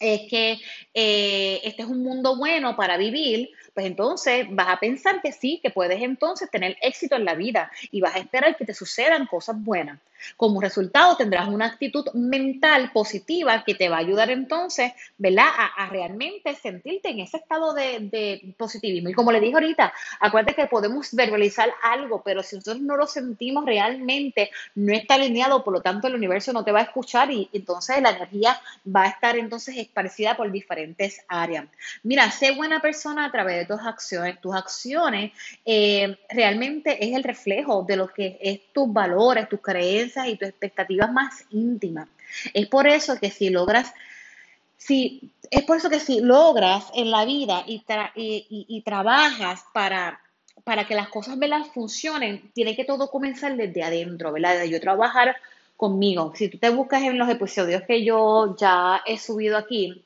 es 0.00 0.22
que 0.30 0.58
eh, 0.94 1.60
este 1.62 1.82
es 1.82 1.88
un 1.88 2.02
mundo 2.02 2.34
bueno 2.36 2.74
para 2.74 2.96
vivir, 2.96 3.50
pues 3.74 3.84
entonces 3.84 4.46
vas 4.48 4.68
a 4.68 4.80
pensar 4.80 5.20
que 5.20 5.30
sí, 5.30 5.60
que 5.62 5.68
puedes 5.68 6.00
entonces 6.02 6.50
tener 6.50 6.78
éxito 6.80 7.16
en 7.16 7.26
la 7.26 7.34
vida 7.34 7.70
y 7.90 8.00
vas 8.00 8.16
a 8.16 8.20
esperar 8.20 8.56
que 8.56 8.64
te 8.64 8.72
sucedan 8.72 9.26
cosas 9.26 9.62
buenas. 9.62 10.00
Como 10.36 10.60
resultado 10.60 11.16
tendrás 11.16 11.48
una 11.48 11.66
actitud 11.66 12.06
mental 12.14 12.90
positiva 12.92 13.64
que 13.64 13.74
te 13.74 13.88
va 13.88 13.96
a 13.96 14.00
ayudar 14.00 14.30
entonces, 14.30 14.92
¿verdad? 15.18 15.48
A, 15.76 15.86
realmente 15.90 16.54
sentirte 16.54 17.08
en 17.08 17.20
ese 17.20 17.38
estado 17.38 17.74
de, 17.74 18.54
positivismo. 18.56 19.10
Y 19.10 19.14
como 19.14 19.32
le 19.32 19.40
dije 19.40 19.54
ahorita, 19.54 19.92
acuérdate 20.20 20.54
que 20.54 20.66
podemos 20.66 21.14
verbalizar 21.14 21.70
algo, 21.82 22.22
pero 22.22 22.42
si 22.42 22.56
nosotros 22.56 22.80
no 22.82 22.96
lo 22.96 23.06
sentimos 23.06 23.64
realmente, 23.64 24.50
no 24.74 24.92
está 24.92 25.14
alineado, 25.14 25.64
por 25.64 25.72
lo 25.72 25.80
tanto 25.80 26.06
el 26.06 26.14
universo 26.14 26.52
no 26.52 26.64
te 26.64 26.72
va 26.72 26.80
a 26.80 26.84
escuchar 26.84 27.30
y 27.30 27.48
entonces 27.52 28.00
la 28.00 28.10
energía 28.10 28.60
va 28.84 29.04
a 29.04 29.08
estar 29.08 29.36
entonces 29.36 29.76
esparcida 29.76 30.36
por 30.36 30.50
diferentes 30.50 31.22
áreas. 31.28 31.66
Mira, 32.02 32.30
sé 32.30 32.52
buena 32.52 32.80
persona 32.80 33.24
a 33.24 33.32
través 33.32 33.56
de 33.56 33.74
tus 33.74 33.84
acciones. 33.84 34.40
Tus 34.40 34.54
acciones 34.54 35.32
eh, 35.64 36.16
realmente 36.28 37.04
es 37.04 37.14
el 37.14 37.24
reflejo 37.24 37.82
de 37.82 37.96
lo 37.96 38.08
que 38.08 38.38
es 38.40 38.60
tus 38.72 38.92
valores, 38.92 39.48
tus 39.48 39.60
creencias 39.60 40.09
y 40.16 40.36
tus 40.36 40.48
expectativas 40.48 41.12
más 41.12 41.44
íntimas. 41.50 42.08
Es 42.54 42.66
por 42.68 42.86
eso 42.86 43.18
que 43.18 43.30
si 43.30 43.50
logras 43.50 43.92
si, 44.80 45.30
es 45.50 45.62
por 45.64 45.76
eso 45.76 45.90
que 45.90 46.00
si 46.00 46.20
logras 46.20 46.90
en 46.94 47.10
la 47.10 47.26
vida 47.26 47.64
y, 47.66 47.84
y, 48.16 48.80
trabajas 48.80 49.62
para, 49.74 50.20
para 50.64 50.86
que 50.86 50.94
las 50.94 51.10
cosas 51.10 51.38
¿verdad? 51.38 51.66
funcionen, 51.74 52.50
tiene 52.54 52.74
que 52.74 52.86
todo 52.86 53.10
comenzar 53.10 53.56
desde 53.56 53.82
adentro, 53.82 54.32
¿verdad? 54.32 54.58
De 54.58 54.70
yo 54.70 54.80
trabajar 54.80 55.36
conmigo. 55.76 56.32
Si 56.34 56.48
tú 56.48 56.56
te 56.56 56.70
buscas 56.70 57.02
en 57.02 57.18
los 57.18 57.28
episodios 57.28 57.82
que 57.82 58.02
yo 58.04 58.56
ya 58.58 59.02
he 59.04 59.18
subido 59.18 59.58
aquí, 59.58 60.02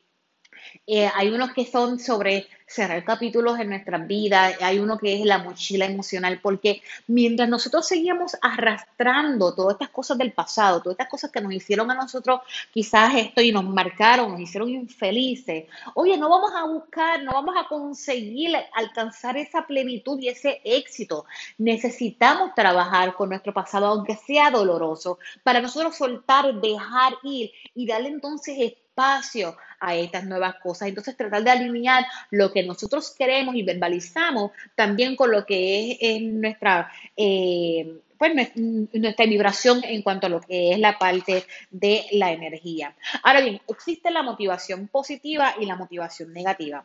eh, 0.87 1.11
hay 1.15 1.29
unos 1.29 1.53
que 1.53 1.65
son 1.65 1.99
sobre 1.99 2.47
cerrar 2.67 3.05
capítulos 3.05 3.59
en 3.61 3.69
nuestras 3.69 4.07
vidas, 4.07 4.57
hay 4.61 4.79
uno 4.79 4.99
que 4.99 5.15
es 5.15 5.25
la 5.25 5.39
mochila 5.39 5.85
emocional, 5.85 6.41
porque 6.43 6.83
mientras 7.07 7.49
nosotros 7.49 7.87
seguíamos 7.87 8.37
arrastrando 8.41 9.55
todas 9.55 9.75
estas 9.75 9.91
cosas 9.91 10.19
del 10.19 10.33
pasado, 10.33 10.81
todas 10.81 10.95
estas 10.95 11.09
cosas 11.09 11.31
que 11.31 11.41
nos 11.41 11.53
hicieron 11.53 11.91
a 11.91 11.95
nosotros 11.95 12.41
quizás 12.73 13.15
esto 13.15 13.43
y 13.43 13.53
nos 13.53 13.65
marcaron, 13.65 14.33
nos 14.33 14.41
hicieron 14.41 14.71
infelices, 14.71 15.65
oye, 15.95 16.17
no 16.17 16.29
vamos 16.29 16.53
a 16.57 16.65
buscar, 16.67 17.23
no 17.23 17.33
vamos 17.33 17.55
a 17.59 17.69
conseguir 17.69 18.57
alcanzar 18.75 19.37
esa 19.37 19.67
plenitud 19.67 20.19
y 20.21 20.29
ese 20.29 20.61
éxito. 20.65 21.27
Necesitamos 21.59 22.55
trabajar 22.55 23.15
con 23.15 23.29
nuestro 23.29 23.53
pasado, 23.53 23.87
aunque 23.87 24.17
sea 24.17 24.51
doloroso, 24.51 25.19
para 25.43 25.61
nosotros 25.61 25.97
soltar, 25.97 26.61
dejar 26.61 27.15
ir 27.23 27.53
y 27.75 27.87
darle 27.87 28.09
entonces 28.09 28.75
espacio 28.95 29.57
a 29.81 29.97
estas 29.97 30.25
nuevas 30.25 30.55
cosas. 30.63 30.89
Entonces, 30.89 31.17
tratar 31.17 31.43
de 31.43 31.51
alinear 31.51 32.07
lo 32.31 32.53
que 32.53 32.63
nosotros 32.63 33.15
queremos 33.19 33.57
y 33.57 33.63
verbalizamos 33.63 34.53
también 34.77 35.17
con 35.17 35.33
lo 35.33 35.45
que 35.45 35.99
es, 36.01 36.23
nuestra, 36.23 36.91
eh, 37.17 38.01
pues, 38.17 38.33
nuestra 38.55 39.27
vibración 39.27 39.83
en 39.85 40.03
cuanto 40.03 40.29
a 40.29 40.31
lo 40.31 40.41
que 40.41 40.73
es 40.73 40.79
la 40.79 40.97
parte 40.97 41.45
de 41.71 42.07
la 42.13 42.33
energía. 42.33 42.95
Ahora 43.25 43.41
bien, 43.41 43.61
existe 43.67 44.11
la 44.11 44.23
motivación 44.23 44.87
positiva 44.89 45.55
y 45.61 45.67
la 45.67 45.77
motivación 45.77 46.33
negativa. 46.33 46.85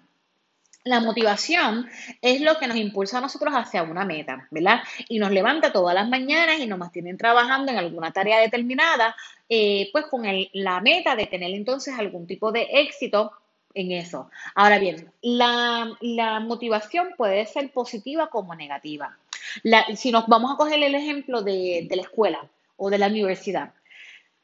La 0.85 1.01
motivación 1.01 1.89
es 2.21 2.39
lo 2.41 2.57
que 2.57 2.67
nos 2.67 2.77
impulsa 2.77 3.17
a 3.17 3.21
nosotros 3.21 3.53
hacia 3.53 3.83
una 3.83 4.05
meta, 4.05 4.47
¿verdad? 4.49 4.81
Y 5.09 5.19
nos 5.19 5.31
levanta 5.31 5.73
todas 5.73 5.93
las 5.93 6.07
mañanas 6.07 6.59
y 6.59 6.67
nos 6.67 6.79
mantienen 6.79 7.17
trabajando 7.17 7.71
en 7.71 7.77
alguna 7.77 8.11
tarea 8.11 8.39
determinada, 8.39 9.15
eh, 9.49 9.89
pues 9.91 10.05
con 10.05 10.23
la 10.53 10.79
meta 10.79 11.15
de 11.15 11.27
tener 11.27 11.51
entonces 11.51 11.99
algún 11.99 12.27
tipo 12.27 12.51
de 12.51 12.67
éxito 12.71 13.33
en 13.73 13.91
eso. 13.91 14.29
Ahora 14.55 14.79
bien, 14.79 15.11
la, 15.21 16.39
motivación 16.41 17.09
puede 17.17 17.45
ser 17.45 17.71
positiva 17.71 18.29
como 18.29 18.55
negativa. 18.55 19.17
si 19.95 20.11
nos 20.11 20.27
vamos 20.27 20.53
a 20.53 20.57
coger 20.57 20.81
el 20.81 20.95
ejemplo 20.95 21.41
de 21.41 21.87
la 21.89 22.01
escuela 22.01 22.39
o 22.77 22.89
de 22.89 22.97
la 22.97 23.07
universidad, 23.07 23.73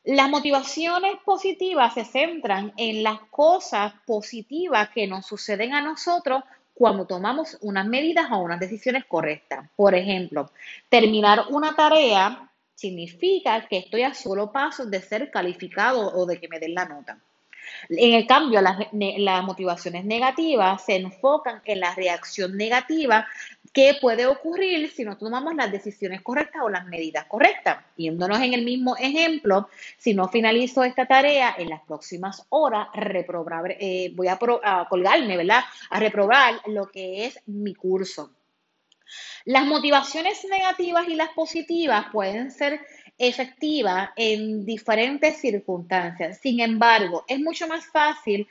las 0.06 0.30
motivaciones 0.30 1.16
positivas 1.26 1.94
se 1.96 2.06
centran 2.06 2.74
en 2.78 3.04
las 3.04 3.20
cosas 3.32 3.94
positivas 4.06 4.90
que 4.90 5.08
nos 5.08 5.26
suceden 5.26 5.74
a 5.74 5.82
nosotros 5.82 6.44
cuando 6.76 7.06
tomamos 7.08 7.58
unas 7.62 7.88
medidas 7.88 8.28
o 8.32 8.38
unas 8.38 8.60
decisiones 8.60 9.06
correctas. 9.06 9.68
Por 9.76 9.96
ejemplo, 9.96 10.52
terminar 10.90 11.46
una 11.50 11.76
tarea 11.76 12.50
significa 12.76 13.68
que 13.68 13.78
estoy 13.78 14.04
a 14.04 14.14
solo 14.14 14.52
pasos 14.52 14.92
de 14.92 15.02
ser 15.02 15.32
calificado 15.32 16.14
o 16.14 16.26
de 16.26 16.40
que 16.40 16.50
me 16.50 16.60
den 16.60 16.76
la 16.76 16.86
nota. 16.86 17.18
En 17.90 18.14
el 18.14 18.28
cambio, 18.28 18.62
las, 18.62 19.44
motivaciones 19.44 20.06
negativas 20.06 20.84
se 20.86 20.96
enfocan 20.96 21.62
en 21.66 21.80
la 21.80 21.94
reacción 21.96 22.58
negativa 22.58 23.28
que 23.74 23.98
puede 24.00 24.26
ocurrir 24.26 24.90
si 24.90 25.04
no 25.04 25.18
tomamos 25.18 25.54
las 25.56 25.72
decisiones 25.72 26.22
correctas 26.22 26.62
o 26.64 26.70
las 26.70 26.86
medidas 26.86 27.26
correctas. 27.26 27.84
Yéndonos 27.98 28.40
en 28.40 28.54
el 28.54 28.64
mismo 28.64 28.96
ejemplo, 28.98 29.70
si 29.98 30.14
no 30.14 30.30
finalizo 30.30 30.84
esta 30.84 31.06
tarea 31.06 31.56
en 31.58 31.70
las 31.70 31.82
próximas 31.82 32.46
horas, 32.50 32.88
reprobar, 32.94 33.76
eh, 33.80 34.12
voy 34.16 34.28
a, 34.28 34.40
a 34.64 34.88
colgarme, 34.90 35.38
¿verdad? 35.38 35.64
A 35.90 36.00
reprobar 36.00 36.62
lo 36.68 36.90
que 36.90 37.26
es 37.26 37.40
mi 37.48 37.76
curso. 37.76 38.32
Las 39.46 39.66
motivaciones 39.66 40.44
negativas 40.50 41.08
y 41.08 41.16
las 41.16 41.30
positivas 41.30 42.08
pueden 42.12 42.52
ser 42.52 42.82
efectiva 43.18 44.14
en 44.16 44.66
diferentes 44.66 45.38
circunstancias. 45.38 46.40
Sin 46.42 46.60
embargo, 46.60 47.24
es 47.28 47.40
mucho 47.40 47.68
más 47.68 47.86
fácil 47.88 48.48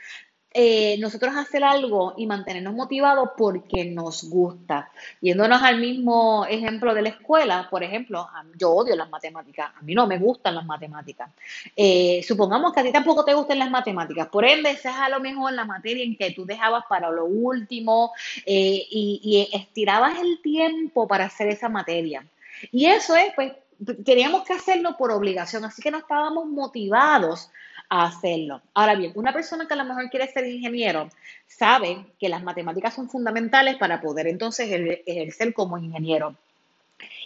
eh, 0.57 0.97
nosotros 1.01 1.35
hacer 1.37 1.65
algo 1.65 2.15
y 2.17 2.29
mantenernos 2.29 2.75
motivados 2.75 3.31
porque 3.37 3.87
nos 3.87 4.23
gusta. 4.31 4.89
Yéndonos 5.21 5.61
al 5.61 5.81
mismo 5.81 6.47
ejemplo 6.49 6.95
de 6.95 7.03
la 7.03 7.09
escuela, 7.09 7.67
por 7.69 7.83
ejemplo, 7.83 8.29
yo 8.57 8.71
odio 8.71 8.95
las 8.95 9.11
matemáticas, 9.11 9.73
a 9.75 9.83
mí 9.83 9.97
no 9.97 10.07
me 10.07 10.17
gustan 10.17 10.55
las 10.55 10.65
matemáticas. 10.65 11.29
Eh, 11.75 12.23
supongamos 12.23 12.73
que 12.73 12.81
a 12.81 12.83
ti 12.85 12.93
tampoco 12.93 13.25
te 13.25 13.35
gusten 13.35 13.59
las 13.59 13.69
matemáticas, 13.69 14.29
por 14.29 14.45
ende, 14.45 14.71
esa 14.71 14.91
es 14.91 14.97
a 14.97 15.09
lo 15.09 15.19
mejor 15.19 15.53
la 15.55 15.65
materia 15.65 16.05
en 16.05 16.17
que 16.17 16.31
tú 16.31 16.47
dejabas 16.47 16.85
para 16.89 17.11
lo 17.11 17.25
último 17.25 18.13
eh, 18.47 18.87
y, 18.89 19.21
y 19.25 19.57
estirabas 19.57 20.21
el 20.21 20.41
tiempo 20.41 21.09
para 21.09 21.25
hacer 21.25 21.49
esa 21.49 21.69
materia. 21.69 22.25
Y 22.71 22.87
eso 22.87 23.17
es, 23.17 23.33
pues, 23.35 23.53
teníamos 24.05 24.45
que 24.45 24.53
hacerlo 24.53 24.97
por 24.97 25.11
obligación, 25.11 25.65
así 25.65 25.83
que 25.83 25.91
no 25.91 25.99
estábamos 25.99 26.47
motivados 26.47 27.51
a 27.89 28.07
hacerlo. 28.07 28.63
Ahora 28.75 28.95
bien, 28.95 29.13
una 29.15 29.33
persona 29.33 29.67
que 29.67 29.75
a 29.75 29.77
lo 29.77 29.85
mejor 29.85 30.09
quiere 30.11 30.31
ser 30.33 30.47
ingeniero 30.47 31.09
sabe 31.47 32.07
que 32.19 32.29
las 32.29 32.43
matemáticas 32.43 32.95
son 32.95 33.09
fundamentales 33.09 33.77
para 33.77 34.01
poder 34.01 34.27
entonces 34.27 34.69
ejercer 35.07 35.55
como 35.55 35.79
ingeniero 35.79 36.37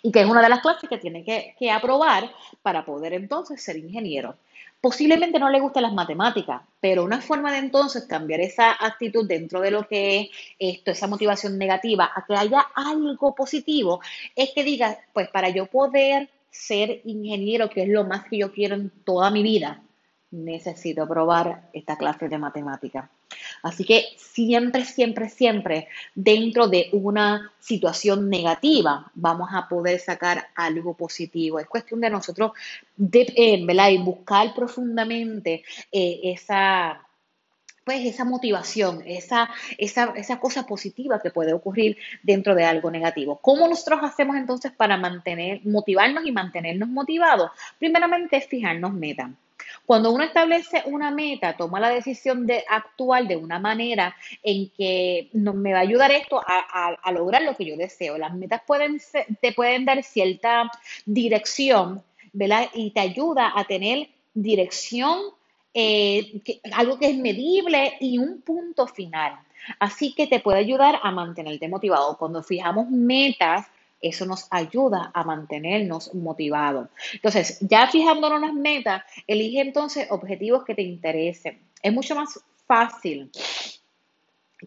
y 0.03 0.12
que 0.12 0.21
es 0.21 0.27
una 0.27 0.43
de 0.43 0.49
las 0.49 0.61
clases 0.61 0.88
que 0.88 0.99
tiene 0.99 1.25
que, 1.25 1.71
aprobar 1.71 2.31
para 2.62 2.85
poder 2.85 3.12
entonces 3.12 3.62
ser 3.62 3.77
ingeniero. 3.77 4.37
Posiblemente 4.81 5.41
no 5.41 5.50
le 5.50 5.61
gusten 5.61 5.83
las 5.83 5.93
matemáticas, 5.93 6.62
pero 6.81 7.05
una 7.05 7.21
forma 7.21 7.50
de 7.50 7.59
entonces 7.59 8.05
cambiar 8.05 8.41
esa 8.41 8.73
actitud 8.73 9.27
dentro 9.27 9.61
de 9.61 9.73
lo 9.73 9.88
que 9.88 10.21
es 10.21 10.29
esto, 10.59 10.93
esa 10.93 11.09
motivación 11.09 11.59
negativa, 11.59 12.12
a 12.15 12.25
que 12.25 12.37
haya 12.37 12.61
algo 12.75 13.35
positivo, 13.35 14.00
es 14.37 14.50
que 14.55 14.62
diga, 14.62 14.99
pues 15.12 15.29
para 15.31 15.49
yo 15.49 15.67
poder 15.67 16.29
ser 16.50 17.00
ingeniero, 17.05 17.71
que 17.71 17.83
es 17.83 17.88
lo 17.88 18.05
más 18.05 18.25
que 18.25 18.38
yo 18.38 18.52
quiero 18.52 18.75
en 18.75 18.90
toda 19.05 19.31
mi 19.31 19.43
vida, 19.43 19.83
necesito 20.31 21.09
probar 21.09 21.71
esta 21.73 21.97
clase 21.97 22.28
de 22.28 22.38
matemática. 22.38 23.11
Así 23.62 23.85
que 23.85 24.05
siempre, 24.17 24.85
siempre, 24.85 25.28
siempre 25.28 25.88
dentro 26.14 26.69
de 26.69 26.88
una 26.93 27.52
situación 27.59 28.28
negativa 28.28 29.11
vamos 29.14 29.49
a 29.52 29.69
poder 29.69 30.00
sacar 30.00 30.49
algo 30.55 30.95
positivo. 30.95 31.59
Es 31.59 31.67
cuestión 31.67 32.00
de 32.00 32.11
nosotros 32.11 32.52
de, 32.97 33.33
eh, 33.37 33.99
buscar 33.99 34.55
profundamente 34.55 35.64
eh, 35.93 36.21
esa 36.25 37.08
pues 37.88 38.04
esa 38.04 38.26
motivación, 38.26 39.02
esa, 39.07 39.49
esa, 39.78 40.38
cosa 40.38 40.66
positiva 40.66 41.23
que 41.23 41.30
puede 41.30 41.54
ocurrir 41.54 41.97
dentro 42.23 42.54
de 42.54 42.62
algo 42.62 42.90
negativo. 42.90 43.38
¿Cómo 43.40 43.66
nosotros 43.66 44.00
hacemos 44.02 44.37
entonces 44.37 44.73
para 44.73 44.99
mantener, 44.99 45.64
motivarnos 45.64 46.26
y 46.26 46.30
mantenernos 46.30 46.90
motivados? 46.90 47.50
Primeramente 47.78 48.37
es 48.37 48.47
fijarnos 48.47 48.92
metas. 48.92 49.30
Cuando 49.87 50.11
uno 50.11 50.23
establece 50.23 50.83
una 50.85 51.11
meta, 51.11 51.57
toma 51.57 51.80
la 51.80 51.88
decisión 51.88 52.47
de 52.47 52.62
actuar 52.68 53.26
de 53.26 53.37
una 53.37 53.59
manera 53.59 54.14
en 54.42 54.68
que 54.68 55.30
me 55.33 55.73
va 55.73 55.78
a 55.78 55.80
ayudar 55.80 56.11
esto 56.11 56.42
a, 56.47 57.11
lograr 57.11 57.40
lo 57.40 57.57
que 57.57 57.64
yo 57.64 57.78
deseo. 57.78 58.18
Las 58.18 58.35
metas 58.35 58.61
te 59.40 59.52
pueden 59.52 59.87
dar 59.87 60.02
cierta 60.02 60.71
dirección, 61.07 62.02
¿verdad? 62.35 62.68
Y 62.75 62.90
te 62.90 63.00
ayuda 63.00 63.50
a 63.57 63.64
tener 63.64 64.11
dirección 64.35 65.38
eh, 65.81 66.43
algo 66.73 66.99
que 66.99 67.09
es 67.09 67.17
medible 67.17 67.95
y 68.01 68.19
un 68.19 68.43
punto 68.43 68.89
final. 68.89 69.39
Así 69.79 70.13
que 70.13 70.27
te 70.27 70.41
puede 70.41 70.59
ayudar 70.59 70.99
a 71.01 71.13
mantenerte 71.13 71.69
motivado. 71.69 72.19
Cuando 72.19 72.43
fijamos 72.43 72.91
metas, 72.91 73.67
eso 74.01 74.27
nos 74.27 74.49
ayuda 74.51 75.13
a 75.15 75.23
mantenernos 75.23 76.13
motivados. 76.15 76.89
Entonces, 77.13 77.59
ya 77.61 77.87
fijándonos 77.87 78.41
las 78.41 78.55
metas, 78.55 79.05
elige 79.29 79.61
entonces 79.61 80.09
objetivos 80.11 80.65
que 80.65 80.75
te 80.75 80.83
interesen. 80.83 81.61
Es 81.81 81.93
mucho 81.93 82.17
más 82.17 82.41
fácil 82.67 83.31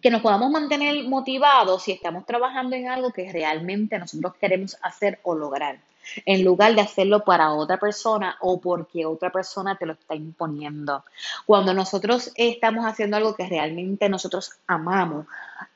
que 0.02 0.10
nos 0.10 0.22
podamos 0.22 0.50
mantener 0.50 1.04
motivados 1.10 1.84
si 1.84 1.92
estamos 1.92 2.26
trabajando 2.26 2.78
en 2.78 2.88
algo 2.88 3.12
que 3.12 3.30
realmente 3.30 4.00
nosotros 4.00 4.36
queremos 4.40 4.78
hacer 4.82 5.20
o 5.24 5.36
lograr 5.36 5.78
en 6.26 6.44
lugar 6.44 6.76
de 6.76 6.82
hacerlo 6.82 7.24
para 7.24 7.52
otra 7.54 7.78
persona 7.78 8.38
o 8.42 8.60
porque 8.60 9.06
otra 9.06 9.32
persona 9.32 9.78
te 9.78 9.86
lo 9.86 9.94
está 9.94 10.16
imponiendo. 10.16 11.04
Cuando 11.46 11.74
nosotros 11.74 12.32
estamos 12.36 12.86
haciendo 12.86 13.18
algo 13.18 13.36
que 13.36 13.48
realmente 13.48 14.10
nosotros 14.10 14.52
amamos, 14.68 15.26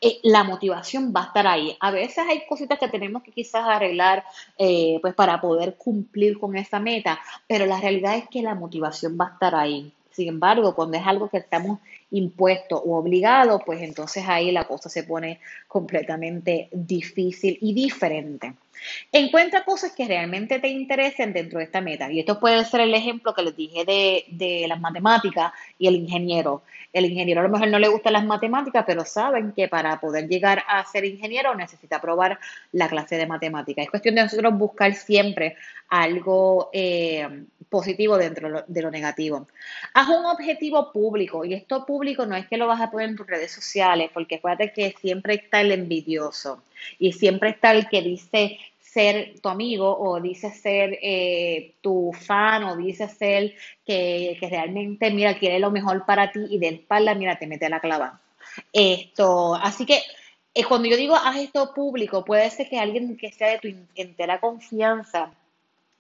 eh, 0.01 0.19
la 0.23 0.43
motivación 0.43 1.13
va 1.15 1.23
a 1.23 1.25
estar 1.25 1.47
ahí. 1.47 1.75
A 1.79 1.91
veces 1.91 2.25
hay 2.27 2.45
cositas 2.47 2.79
que 2.79 2.89
tenemos 2.89 3.23
que 3.23 3.31
quizás 3.31 3.65
arreglar 3.65 4.23
eh, 4.57 4.99
pues 5.01 5.13
para 5.13 5.39
poder 5.39 5.75
cumplir 5.75 6.39
con 6.39 6.55
esa 6.55 6.79
meta, 6.79 7.19
pero 7.47 7.65
la 7.65 7.79
realidad 7.79 8.15
es 8.15 8.27
que 8.29 8.41
la 8.41 8.55
motivación 8.55 9.17
va 9.19 9.27
a 9.27 9.33
estar 9.33 9.55
ahí. 9.55 9.93
Sin 10.15 10.29
embargo, 10.29 10.73
cuando 10.73 10.95
es 10.95 11.05
algo 11.05 11.27
que 11.27 11.39
estamos 11.39 11.79
impuestos 12.09 12.81
o 12.85 12.95
obligados, 12.95 13.61
pues 13.65 13.81
entonces 13.81 14.23
ahí 14.25 14.49
la 14.49 14.63
cosa 14.63 14.87
se 14.87 15.03
pone 15.03 15.41
completamente 15.67 16.69
difícil 16.71 17.57
y 17.59 17.73
diferente. 17.73 18.53
Encuentra 19.11 19.65
cosas 19.65 19.91
que 19.91 20.07
realmente 20.07 20.59
te 20.59 20.69
interesen 20.69 21.33
dentro 21.33 21.59
de 21.59 21.65
esta 21.65 21.81
meta. 21.81 22.09
Y 22.09 22.19
esto 22.19 22.39
puede 22.39 22.63
ser 22.63 22.81
el 22.81 22.93
ejemplo 22.93 23.33
que 23.33 23.41
les 23.41 23.57
dije 23.57 23.83
de, 23.83 24.25
de, 24.29 24.67
las 24.69 24.79
matemáticas 24.79 25.51
y 25.77 25.87
el 25.87 25.95
ingeniero. 25.95 26.63
El 26.93 27.05
ingeniero 27.05 27.41
a 27.41 27.43
lo 27.43 27.49
mejor 27.49 27.67
no 27.67 27.79
le 27.79 27.89
gustan 27.89 28.13
las 28.13 28.25
matemáticas, 28.25 28.85
pero 28.87 29.03
saben 29.03 29.51
que 29.51 29.67
para 29.67 29.99
poder 29.99 30.29
llegar 30.29 30.63
a 30.67 30.85
ser 30.85 31.03
ingeniero 31.03 31.53
necesita 31.55 31.97
aprobar 31.97 32.39
la 32.71 32.87
clase 32.87 33.17
de 33.17 33.27
matemáticas. 33.27 33.83
Es 33.83 33.91
cuestión 33.91 34.15
de 34.15 34.23
nosotros 34.23 34.57
buscar 34.57 34.93
siempre 34.93 35.57
algo 35.89 36.69
eh, 36.73 37.45
positivo 37.69 38.17
dentro 38.17 38.63
de 38.67 38.81
lo 38.81 38.91
negativo. 38.91 39.47
Haz 39.93 40.09
un 40.09 40.25
objetivo 40.25 40.91
público 40.91 41.45
y 41.45 41.53
esto 41.53 41.85
público 41.85 42.25
no 42.25 42.35
es 42.35 42.47
que 42.47 42.57
lo 42.57 42.67
vas 42.67 42.81
a 42.81 42.91
poner 42.91 43.09
en 43.09 43.15
tus 43.15 43.27
redes 43.27 43.51
sociales, 43.51 44.09
porque 44.13 44.35
acuérdate 44.35 44.71
que 44.71 44.95
siempre 44.99 45.35
está 45.35 45.61
el 45.61 45.71
envidioso 45.71 46.63
y 46.99 47.13
siempre 47.13 47.49
está 47.49 47.71
el 47.71 47.87
que 47.89 48.01
dice 48.01 48.57
ser 48.79 49.41
tu 49.41 49.49
amigo 49.49 49.97
o 49.99 50.21
dice 50.21 50.51
ser 50.51 50.97
eh, 51.01 51.73
tu 51.81 52.13
fan 52.13 52.63
o 52.63 52.77
dice 52.77 53.09
ser 53.09 53.53
que, 53.85 54.37
realmente, 54.49 55.11
mira, 55.11 55.37
quiere 55.37 55.59
lo 55.59 55.69
mejor 55.69 56.05
para 56.05 56.31
ti 56.31 56.45
y 56.49 56.59
de 56.59 56.69
espalda, 56.69 57.13
mira, 57.13 57.37
te 57.37 57.45
mete 57.45 57.67
la 57.67 57.81
clava. 57.81 58.21
Esto, 58.71 59.55
así 59.55 59.85
que 59.85 60.01
eh, 60.53 60.63
cuando 60.63 60.87
yo 60.87 60.95
digo 60.95 61.13
haz 61.13 61.35
esto 61.35 61.73
público, 61.73 62.23
puede 62.23 62.49
ser 62.49 62.69
que 62.69 62.79
alguien 62.79 63.17
que 63.17 63.33
sea 63.33 63.49
de 63.49 63.59
tu 63.59 63.67
entera 63.95 64.39
confianza 64.39 65.33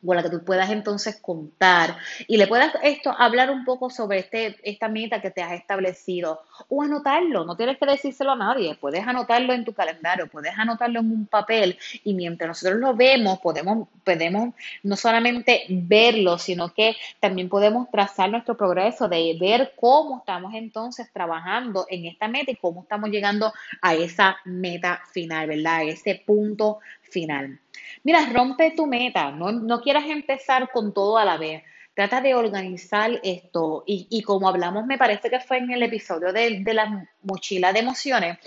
con 0.05 0.15
la 0.15 0.23
que 0.23 0.29
tú 0.29 0.43
puedas 0.43 0.69
entonces 0.69 1.19
contar 1.21 1.97
y 2.27 2.37
le 2.37 2.47
puedas 2.47 2.73
esto 2.83 3.13
hablar 3.17 3.49
un 3.49 3.65
poco 3.65 3.89
sobre 3.89 4.19
este, 4.19 4.57
esta 4.63 4.87
meta 4.87 5.21
que 5.21 5.31
te 5.31 5.41
has 5.41 5.53
establecido 5.53 6.41
o 6.69 6.83
anotarlo, 6.83 7.45
no 7.45 7.55
tienes 7.55 7.77
que 7.77 7.85
decírselo 7.85 8.31
a 8.31 8.35
nadie, 8.35 8.75
puedes 8.75 9.05
anotarlo 9.07 9.53
en 9.53 9.65
tu 9.65 9.73
calendario, 9.73 10.27
puedes 10.27 10.57
anotarlo 10.57 10.99
en 10.99 11.11
un 11.11 11.25
papel 11.25 11.77
y 12.03 12.13
mientras 12.13 12.47
nosotros 12.47 12.79
lo 12.79 12.95
vemos 12.95 13.39
podemos, 13.39 13.87
podemos 14.03 14.53
no 14.83 14.95
solamente 14.95 15.65
verlo, 15.69 16.37
sino 16.37 16.73
que 16.73 16.95
también 17.19 17.49
podemos 17.49 17.89
trazar 17.91 18.29
nuestro 18.29 18.57
progreso 18.57 19.07
de 19.07 19.37
ver 19.39 19.73
cómo 19.75 20.19
estamos 20.19 20.53
entonces 20.53 21.11
trabajando 21.11 21.85
en 21.89 22.05
esta 22.05 22.27
meta 22.27 22.51
y 22.51 22.55
cómo 22.55 22.81
estamos 22.81 23.09
llegando 23.09 23.53
a 23.81 23.93
esa 23.93 24.37
meta 24.45 25.01
final, 25.11 25.47
¿verdad? 25.47 25.75
A 25.75 25.83
ese 25.83 26.21
punto 26.25 26.79
final. 27.09 27.59
Mira, 28.03 28.29
rompe 28.31 28.71
tu 28.71 28.87
meta, 28.87 29.31
no, 29.31 29.51
no 29.51 29.81
quieras 29.81 30.05
empezar 30.07 30.71
con 30.71 30.93
todo 30.93 31.17
a 31.17 31.25
la 31.25 31.37
vez. 31.37 31.63
Trata 31.93 32.19
de 32.19 32.35
organizar 32.35 33.19
esto 33.23 33.83
y, 33.87 34.07
y 34.09 34.21
como 34.21 34.49
hablamos, 34.49 34.85
me 34.85 34.97
parece 34.97 35.29
que 35.29 35.39
fue 35.39 35.59
en 35.59 35.71
el 35.71 35.83
episodio 35.83 36.33
de, 36.33 36.59
de 36.59 36.73
la 36.73 37.07
mochila 37.23 37.71
de 37.71 37.79
emociones, 37.79 38.37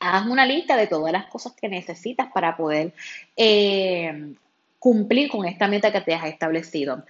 haz 0.00 0.26
una 0.26 0.44
lista 0.44 0.76
de 0.76 0.86
todas 0.86 1.12
las 1.12 1.26
cosas 1.26 1.52
que 1.52 1.68
necesitas 1.68 2.30
para 2.32 2.56
poder 2.56 2.92
eh, 3.36 4.34
cumplir 4.78 5.30
con 5.30 5.46
esta 5.46 5.68
meta 5.68 5.92
que 5.92 6.00
te 6.00 6.14
has 6.14 6.26
establecido 6.26 7.04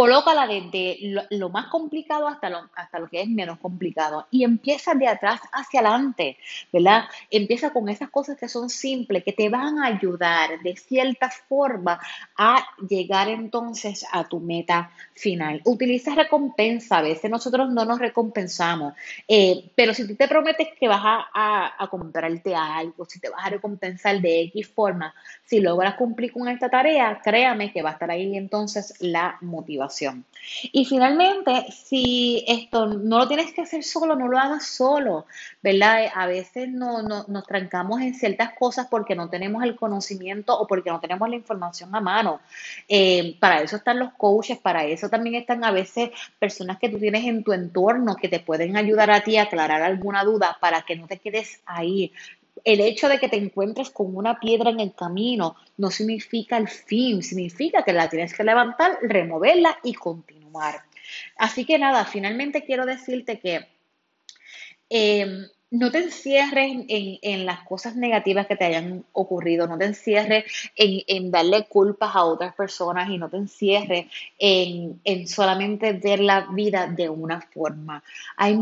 colócala 0.00 0.46
desde 0.46 0.96
lo, 1.28 1.50
más 1.50 1.66
complicado 1.66 2.26
hasta 2.26 2.48
lo, 2.48 2.70
hasta 2.74 2.98
lo 2.98 3.06
que 3.06 3.20
es 3.20 3.28
menos 3.28 3.58
complicado 3.58 4.26
y 4.30 4.44
empieza 4.44 4.94
de 4.94 5.06
atrás 5.06 5.42
hacia 5.52 5.80
adelante, 5.80 6.38
¿verdad? 6.72 7.04
Empieza 7.30 7.68
con 7.68 7.86
esas 7.90 8.08
cosas 8.08 8.38
que 8.38 8.48
son 8.48 8.70
simples, 8.70 9.22
que 9.22 9.34
te 9.34 9.50
van 9.50 9.78
a 9.78 9.88
ayudar 9.88 10.58
de 10.62 10.74
cierta 10.74 11.28
forma 11.28 12.00
a 12.34 12.64
llegar 12.88 13.28
entonces 13.28 14.06
a 14.10 14.26
tu 14.26 14.40
meta 14.40 14.90
final. 15.12 15.60
Utiliza 15.66 16.14
recompensa, 16.14 16.96
a 16.96 17.02
veces 17.02 17.30
nosotros 17.30 17.68
no 17.68 17.84
nos 17.84 17.98
recompensamos, 17.98 18.94
eh, 19.28 19.70
pero 19.74 19.92
si 19.92 20.08
tú 20.08 20.16
te 20.16 20.28
prometes 20.28 20.68
que 20.80 20.88
vas 20.88 21.02
a, 21.04 21.74
a 21.76 21.86
comprarte 21.88 22.54
algo, 22.54 23.04
si 23.04 23.20
te 23.20 23.28
vas 23.28 23.44
a 23.44 23.50
recompensar 23.50 24.18
de 24.22 24.44
X 24.44 24.66
forma, 24.68 25.14
si 25.44 25.60
logras 25.60 25.96
cumplir 25.96 26.32
con 26.32 26.48
esta 26.48 26.70
tarea, 26.70 27.20
créame 27.22 27.70
que 27.70 27.82
va 27.82 27.90
a 27.90 27.92
estar 27.92 28.10
ahí 28.10 28.34
entonces 28.34 28.94
la 29.00 29.36
motivación 29.42 29.89
y 30.72 30.84
finalmente, 30.84 31.66
si 31.70 32.44
esto 32.46 32.86
no 32.86 33.18
lo 33.18 33.28
tienes 33.28 33.52
que 33.52 33.62
hacer 33.62 33.84
solo, 33.84 34.16
no 34.16 34.28
lo 34.28 34.38
hagas 34.38 34.66
solo, 34.66 35.26
¿verdad? 35.62 36.06
A 36.14 36.26
veces 36.26 36.68
no, 36.68 37.02
nos 37.02 37.46
trancamos 37.46 38.00
en 38.00 38.14
ciertas 38.14 38.54
cosas 38.54 38.86
porque 38.90 39.14
no 39.14 39.28
tenemos 39.28 39.62
el 39.62 39.76
conocimiento 39.76 40.58
o 40.58 40.66
porque 40.66 40.90
no 40.90 41.00
tenemos 41.00 41.28
la 41.28 41.36
información 41.36 41.94
a 41.94 42.00
mano. 42.00 42.40
Eh, 42.88 43.36
para 43.38 43.62
eso 43.62 43.76
están 43.76 43.98
los 43.98 44.12
coaches, 44.14 44.58
para 44.58 44.84
eso 44.84 45.08
también 45.08 45.36
están 45.36 45.64
a 45.64 45.70
veces 45.70 46.10
personas 46.38 46.78
que 46.78 46.88
tú 46.88 46.98
tienes 46.98 47.24
en 47.24 47.44
tu 47.44 47.52
entorno 47.52 48.16
que 48.16 48.28
te 48.28 48.40
pueden 48.40 48.76
ayudar 48.76 49.10
a 49.10 49.22
ti 49.22 49.36
a 49.36 49.42
aclarar 49.42 49.82
alguna 49.82 50.24
duda 50.24 50.56
para 50.60 50.82
que 50.82 50.96
no 50.96 51.06
te 51.06 51.18
quedes 51.18 51.60
ahí 51.66 52.12
el 52.64 52.80
hecho 52.80 53.08
de 53.08 53.18
que 53.18 53.28
te 53.28 53.36
encuentres 53.36 53.90
con 53.90 54.16
una 54.16 54.38
piedra 54.38 54.70
en 54.70 54.80
el 54.80 54.94
camino 54.94 55.56
no 55.76 55.90
significa 55.90 56.56
el 56.56 56.68
fin, 56.68 57.22
significa 57.22 57.82
que 57.82 57.92
la 57.92 58.08
tienes 58.08 58.34
que 58.34 58.44
levantar, 58.44 58.98
removerla 59.02 59.78
y 59.82 59.94
continuar. 59.94 60.82
Así 61.36 61.64
que 61.64 61.78
nada, 61.78 62.04
finalmente 62.04 62.64
quiero 62.64 62.86
decirte 62.86 63.38
que 63.38 63.66
em, 64.88 65.46
no 65.70 65.90
te 65.90 65.98
encierres 65.98 66.84
en, 66.88 67.46
las 67.46 67.60
cosas 67.60 67.94
negativas 67.94 68.46
que 68.46 68.56
te 68.56 68.64
hayan 68.64 69.04
ocurrido, 69.12 69.68
no 69.68 69.78
te 69.78 69.84
encierres 69.84 70.44
en, 70.74 71.30
darle 71.30 71.66
culpas 71.66 72.14
a 72.16 72.24
otras 72.24 72.54
personas 72.54 73.08
y 73.08 73.18
no 73.18 73.28
te 73.28 73.36
encierres 73.36 74.06
en, 74.38 75.00
en 75.04 75.28
solamente 75.28 75.92
ver 75.92 76.20
la 76.20 76.48
vida 76.52 76.88
de 76.88 77.08
una 77.08 77.40
forma. 77.40 78.02
Hay 78.36 78.56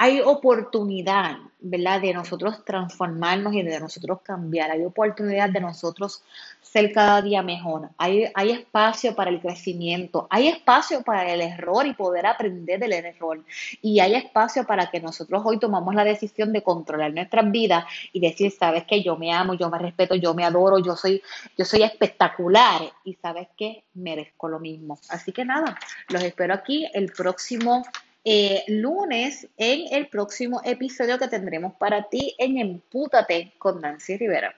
hay 0.00 0.20
oportunidad, 0.20 1.38
¿verdad? 1.58 2.00
De 2.00 2.14
nosotros 2.14 2.64
transformarnos 2.64 3.52
y 3.52 3.64
de 3.64 3.80
nosotros 3.80 4.20
cambiar. 4.22 4.70
Hay 4.70 4.84
oportunidad 4.84 5.50
de 5.50 5.60
nosotros 5.60 6.22
ser 6.60 6.92
cada 6.92 7.20
día 7.20 7.42
mejor. 7.42 7.90
Hay, 7.98 8.30
hay 8.36 8.52
espacio 8.52 9.16
para 9.16 9.30
el 9.30 9.40
crecimiento. 9.40 10.28
Hay 10.30 10.46
espacio 10.46 11.02
para 11.02 11.28
el 11.34 11.40
error 11.40 11.84
y 11.84 11.94
poder 11.94 12.26
aprender 12.26 12.78
del 12.78 12.92
error. 12.92 13.42
Y 13.82 13.98
hay 13.98 14.14
espacio 14.14 14.64
para 14.64 14.88
que 14.88 15.00
nosotros 15.00 15.42
hoy 15.44 15.58
tomamos 15.58 15.96
la 15.96 16.04
decisión 16.04 16.52
de 16.52 16.62
controlar 16.62 17.12
nuestras 17.12 17.50
vidas 17.50 17.84
y 18.12 18.20
decir, 18.20 18.52
sabes 18.52 18.84
que 18.84 19.02
yo 19.02 19.16
me 19.16 19.32
amo, 19.32 19.54
yo 19.54 19.68
me 19.68 19.80
respeto, 19.80 20.14
yo 20.14 20.32
me 20.32 20.44
adoro, 20.44 20.78
yo 20.78 20.94
soy, 20.94 21.20
yo 21.56 21.64
soy 21.64 21.82
espectacular 21.82 22.82
y 23.02 23.14
sabes 23.14 23.48
que 23.56 23.82
merezco 23.94 24.48
lo 24.48 24.60
mismo. 24.60 24.96
Así 25.08 25.32
que 25.32 25.44
nada, 25.44 25.76
los 26.08 26.22
espero 26.22 26.54
aquí 26.54 26.88
el 26.94 27.10
próximo 27.10 27.82
eh, 28.30 28.62
lunes 28.68 29.48
en 29.56 29.90
el 29.90 30.08
próximo 30.08 30.60
episodio 30.62 31.18
que 31.18 31.28
tendremos 31.28 31.72
para 31.76 32.10
ti 32.10 32.34
en 32.36 32.58
Empútate 32.58 33.54
con 33.56 33.80
Nancy 33.80 34.18
Rivera. 34.18 34.54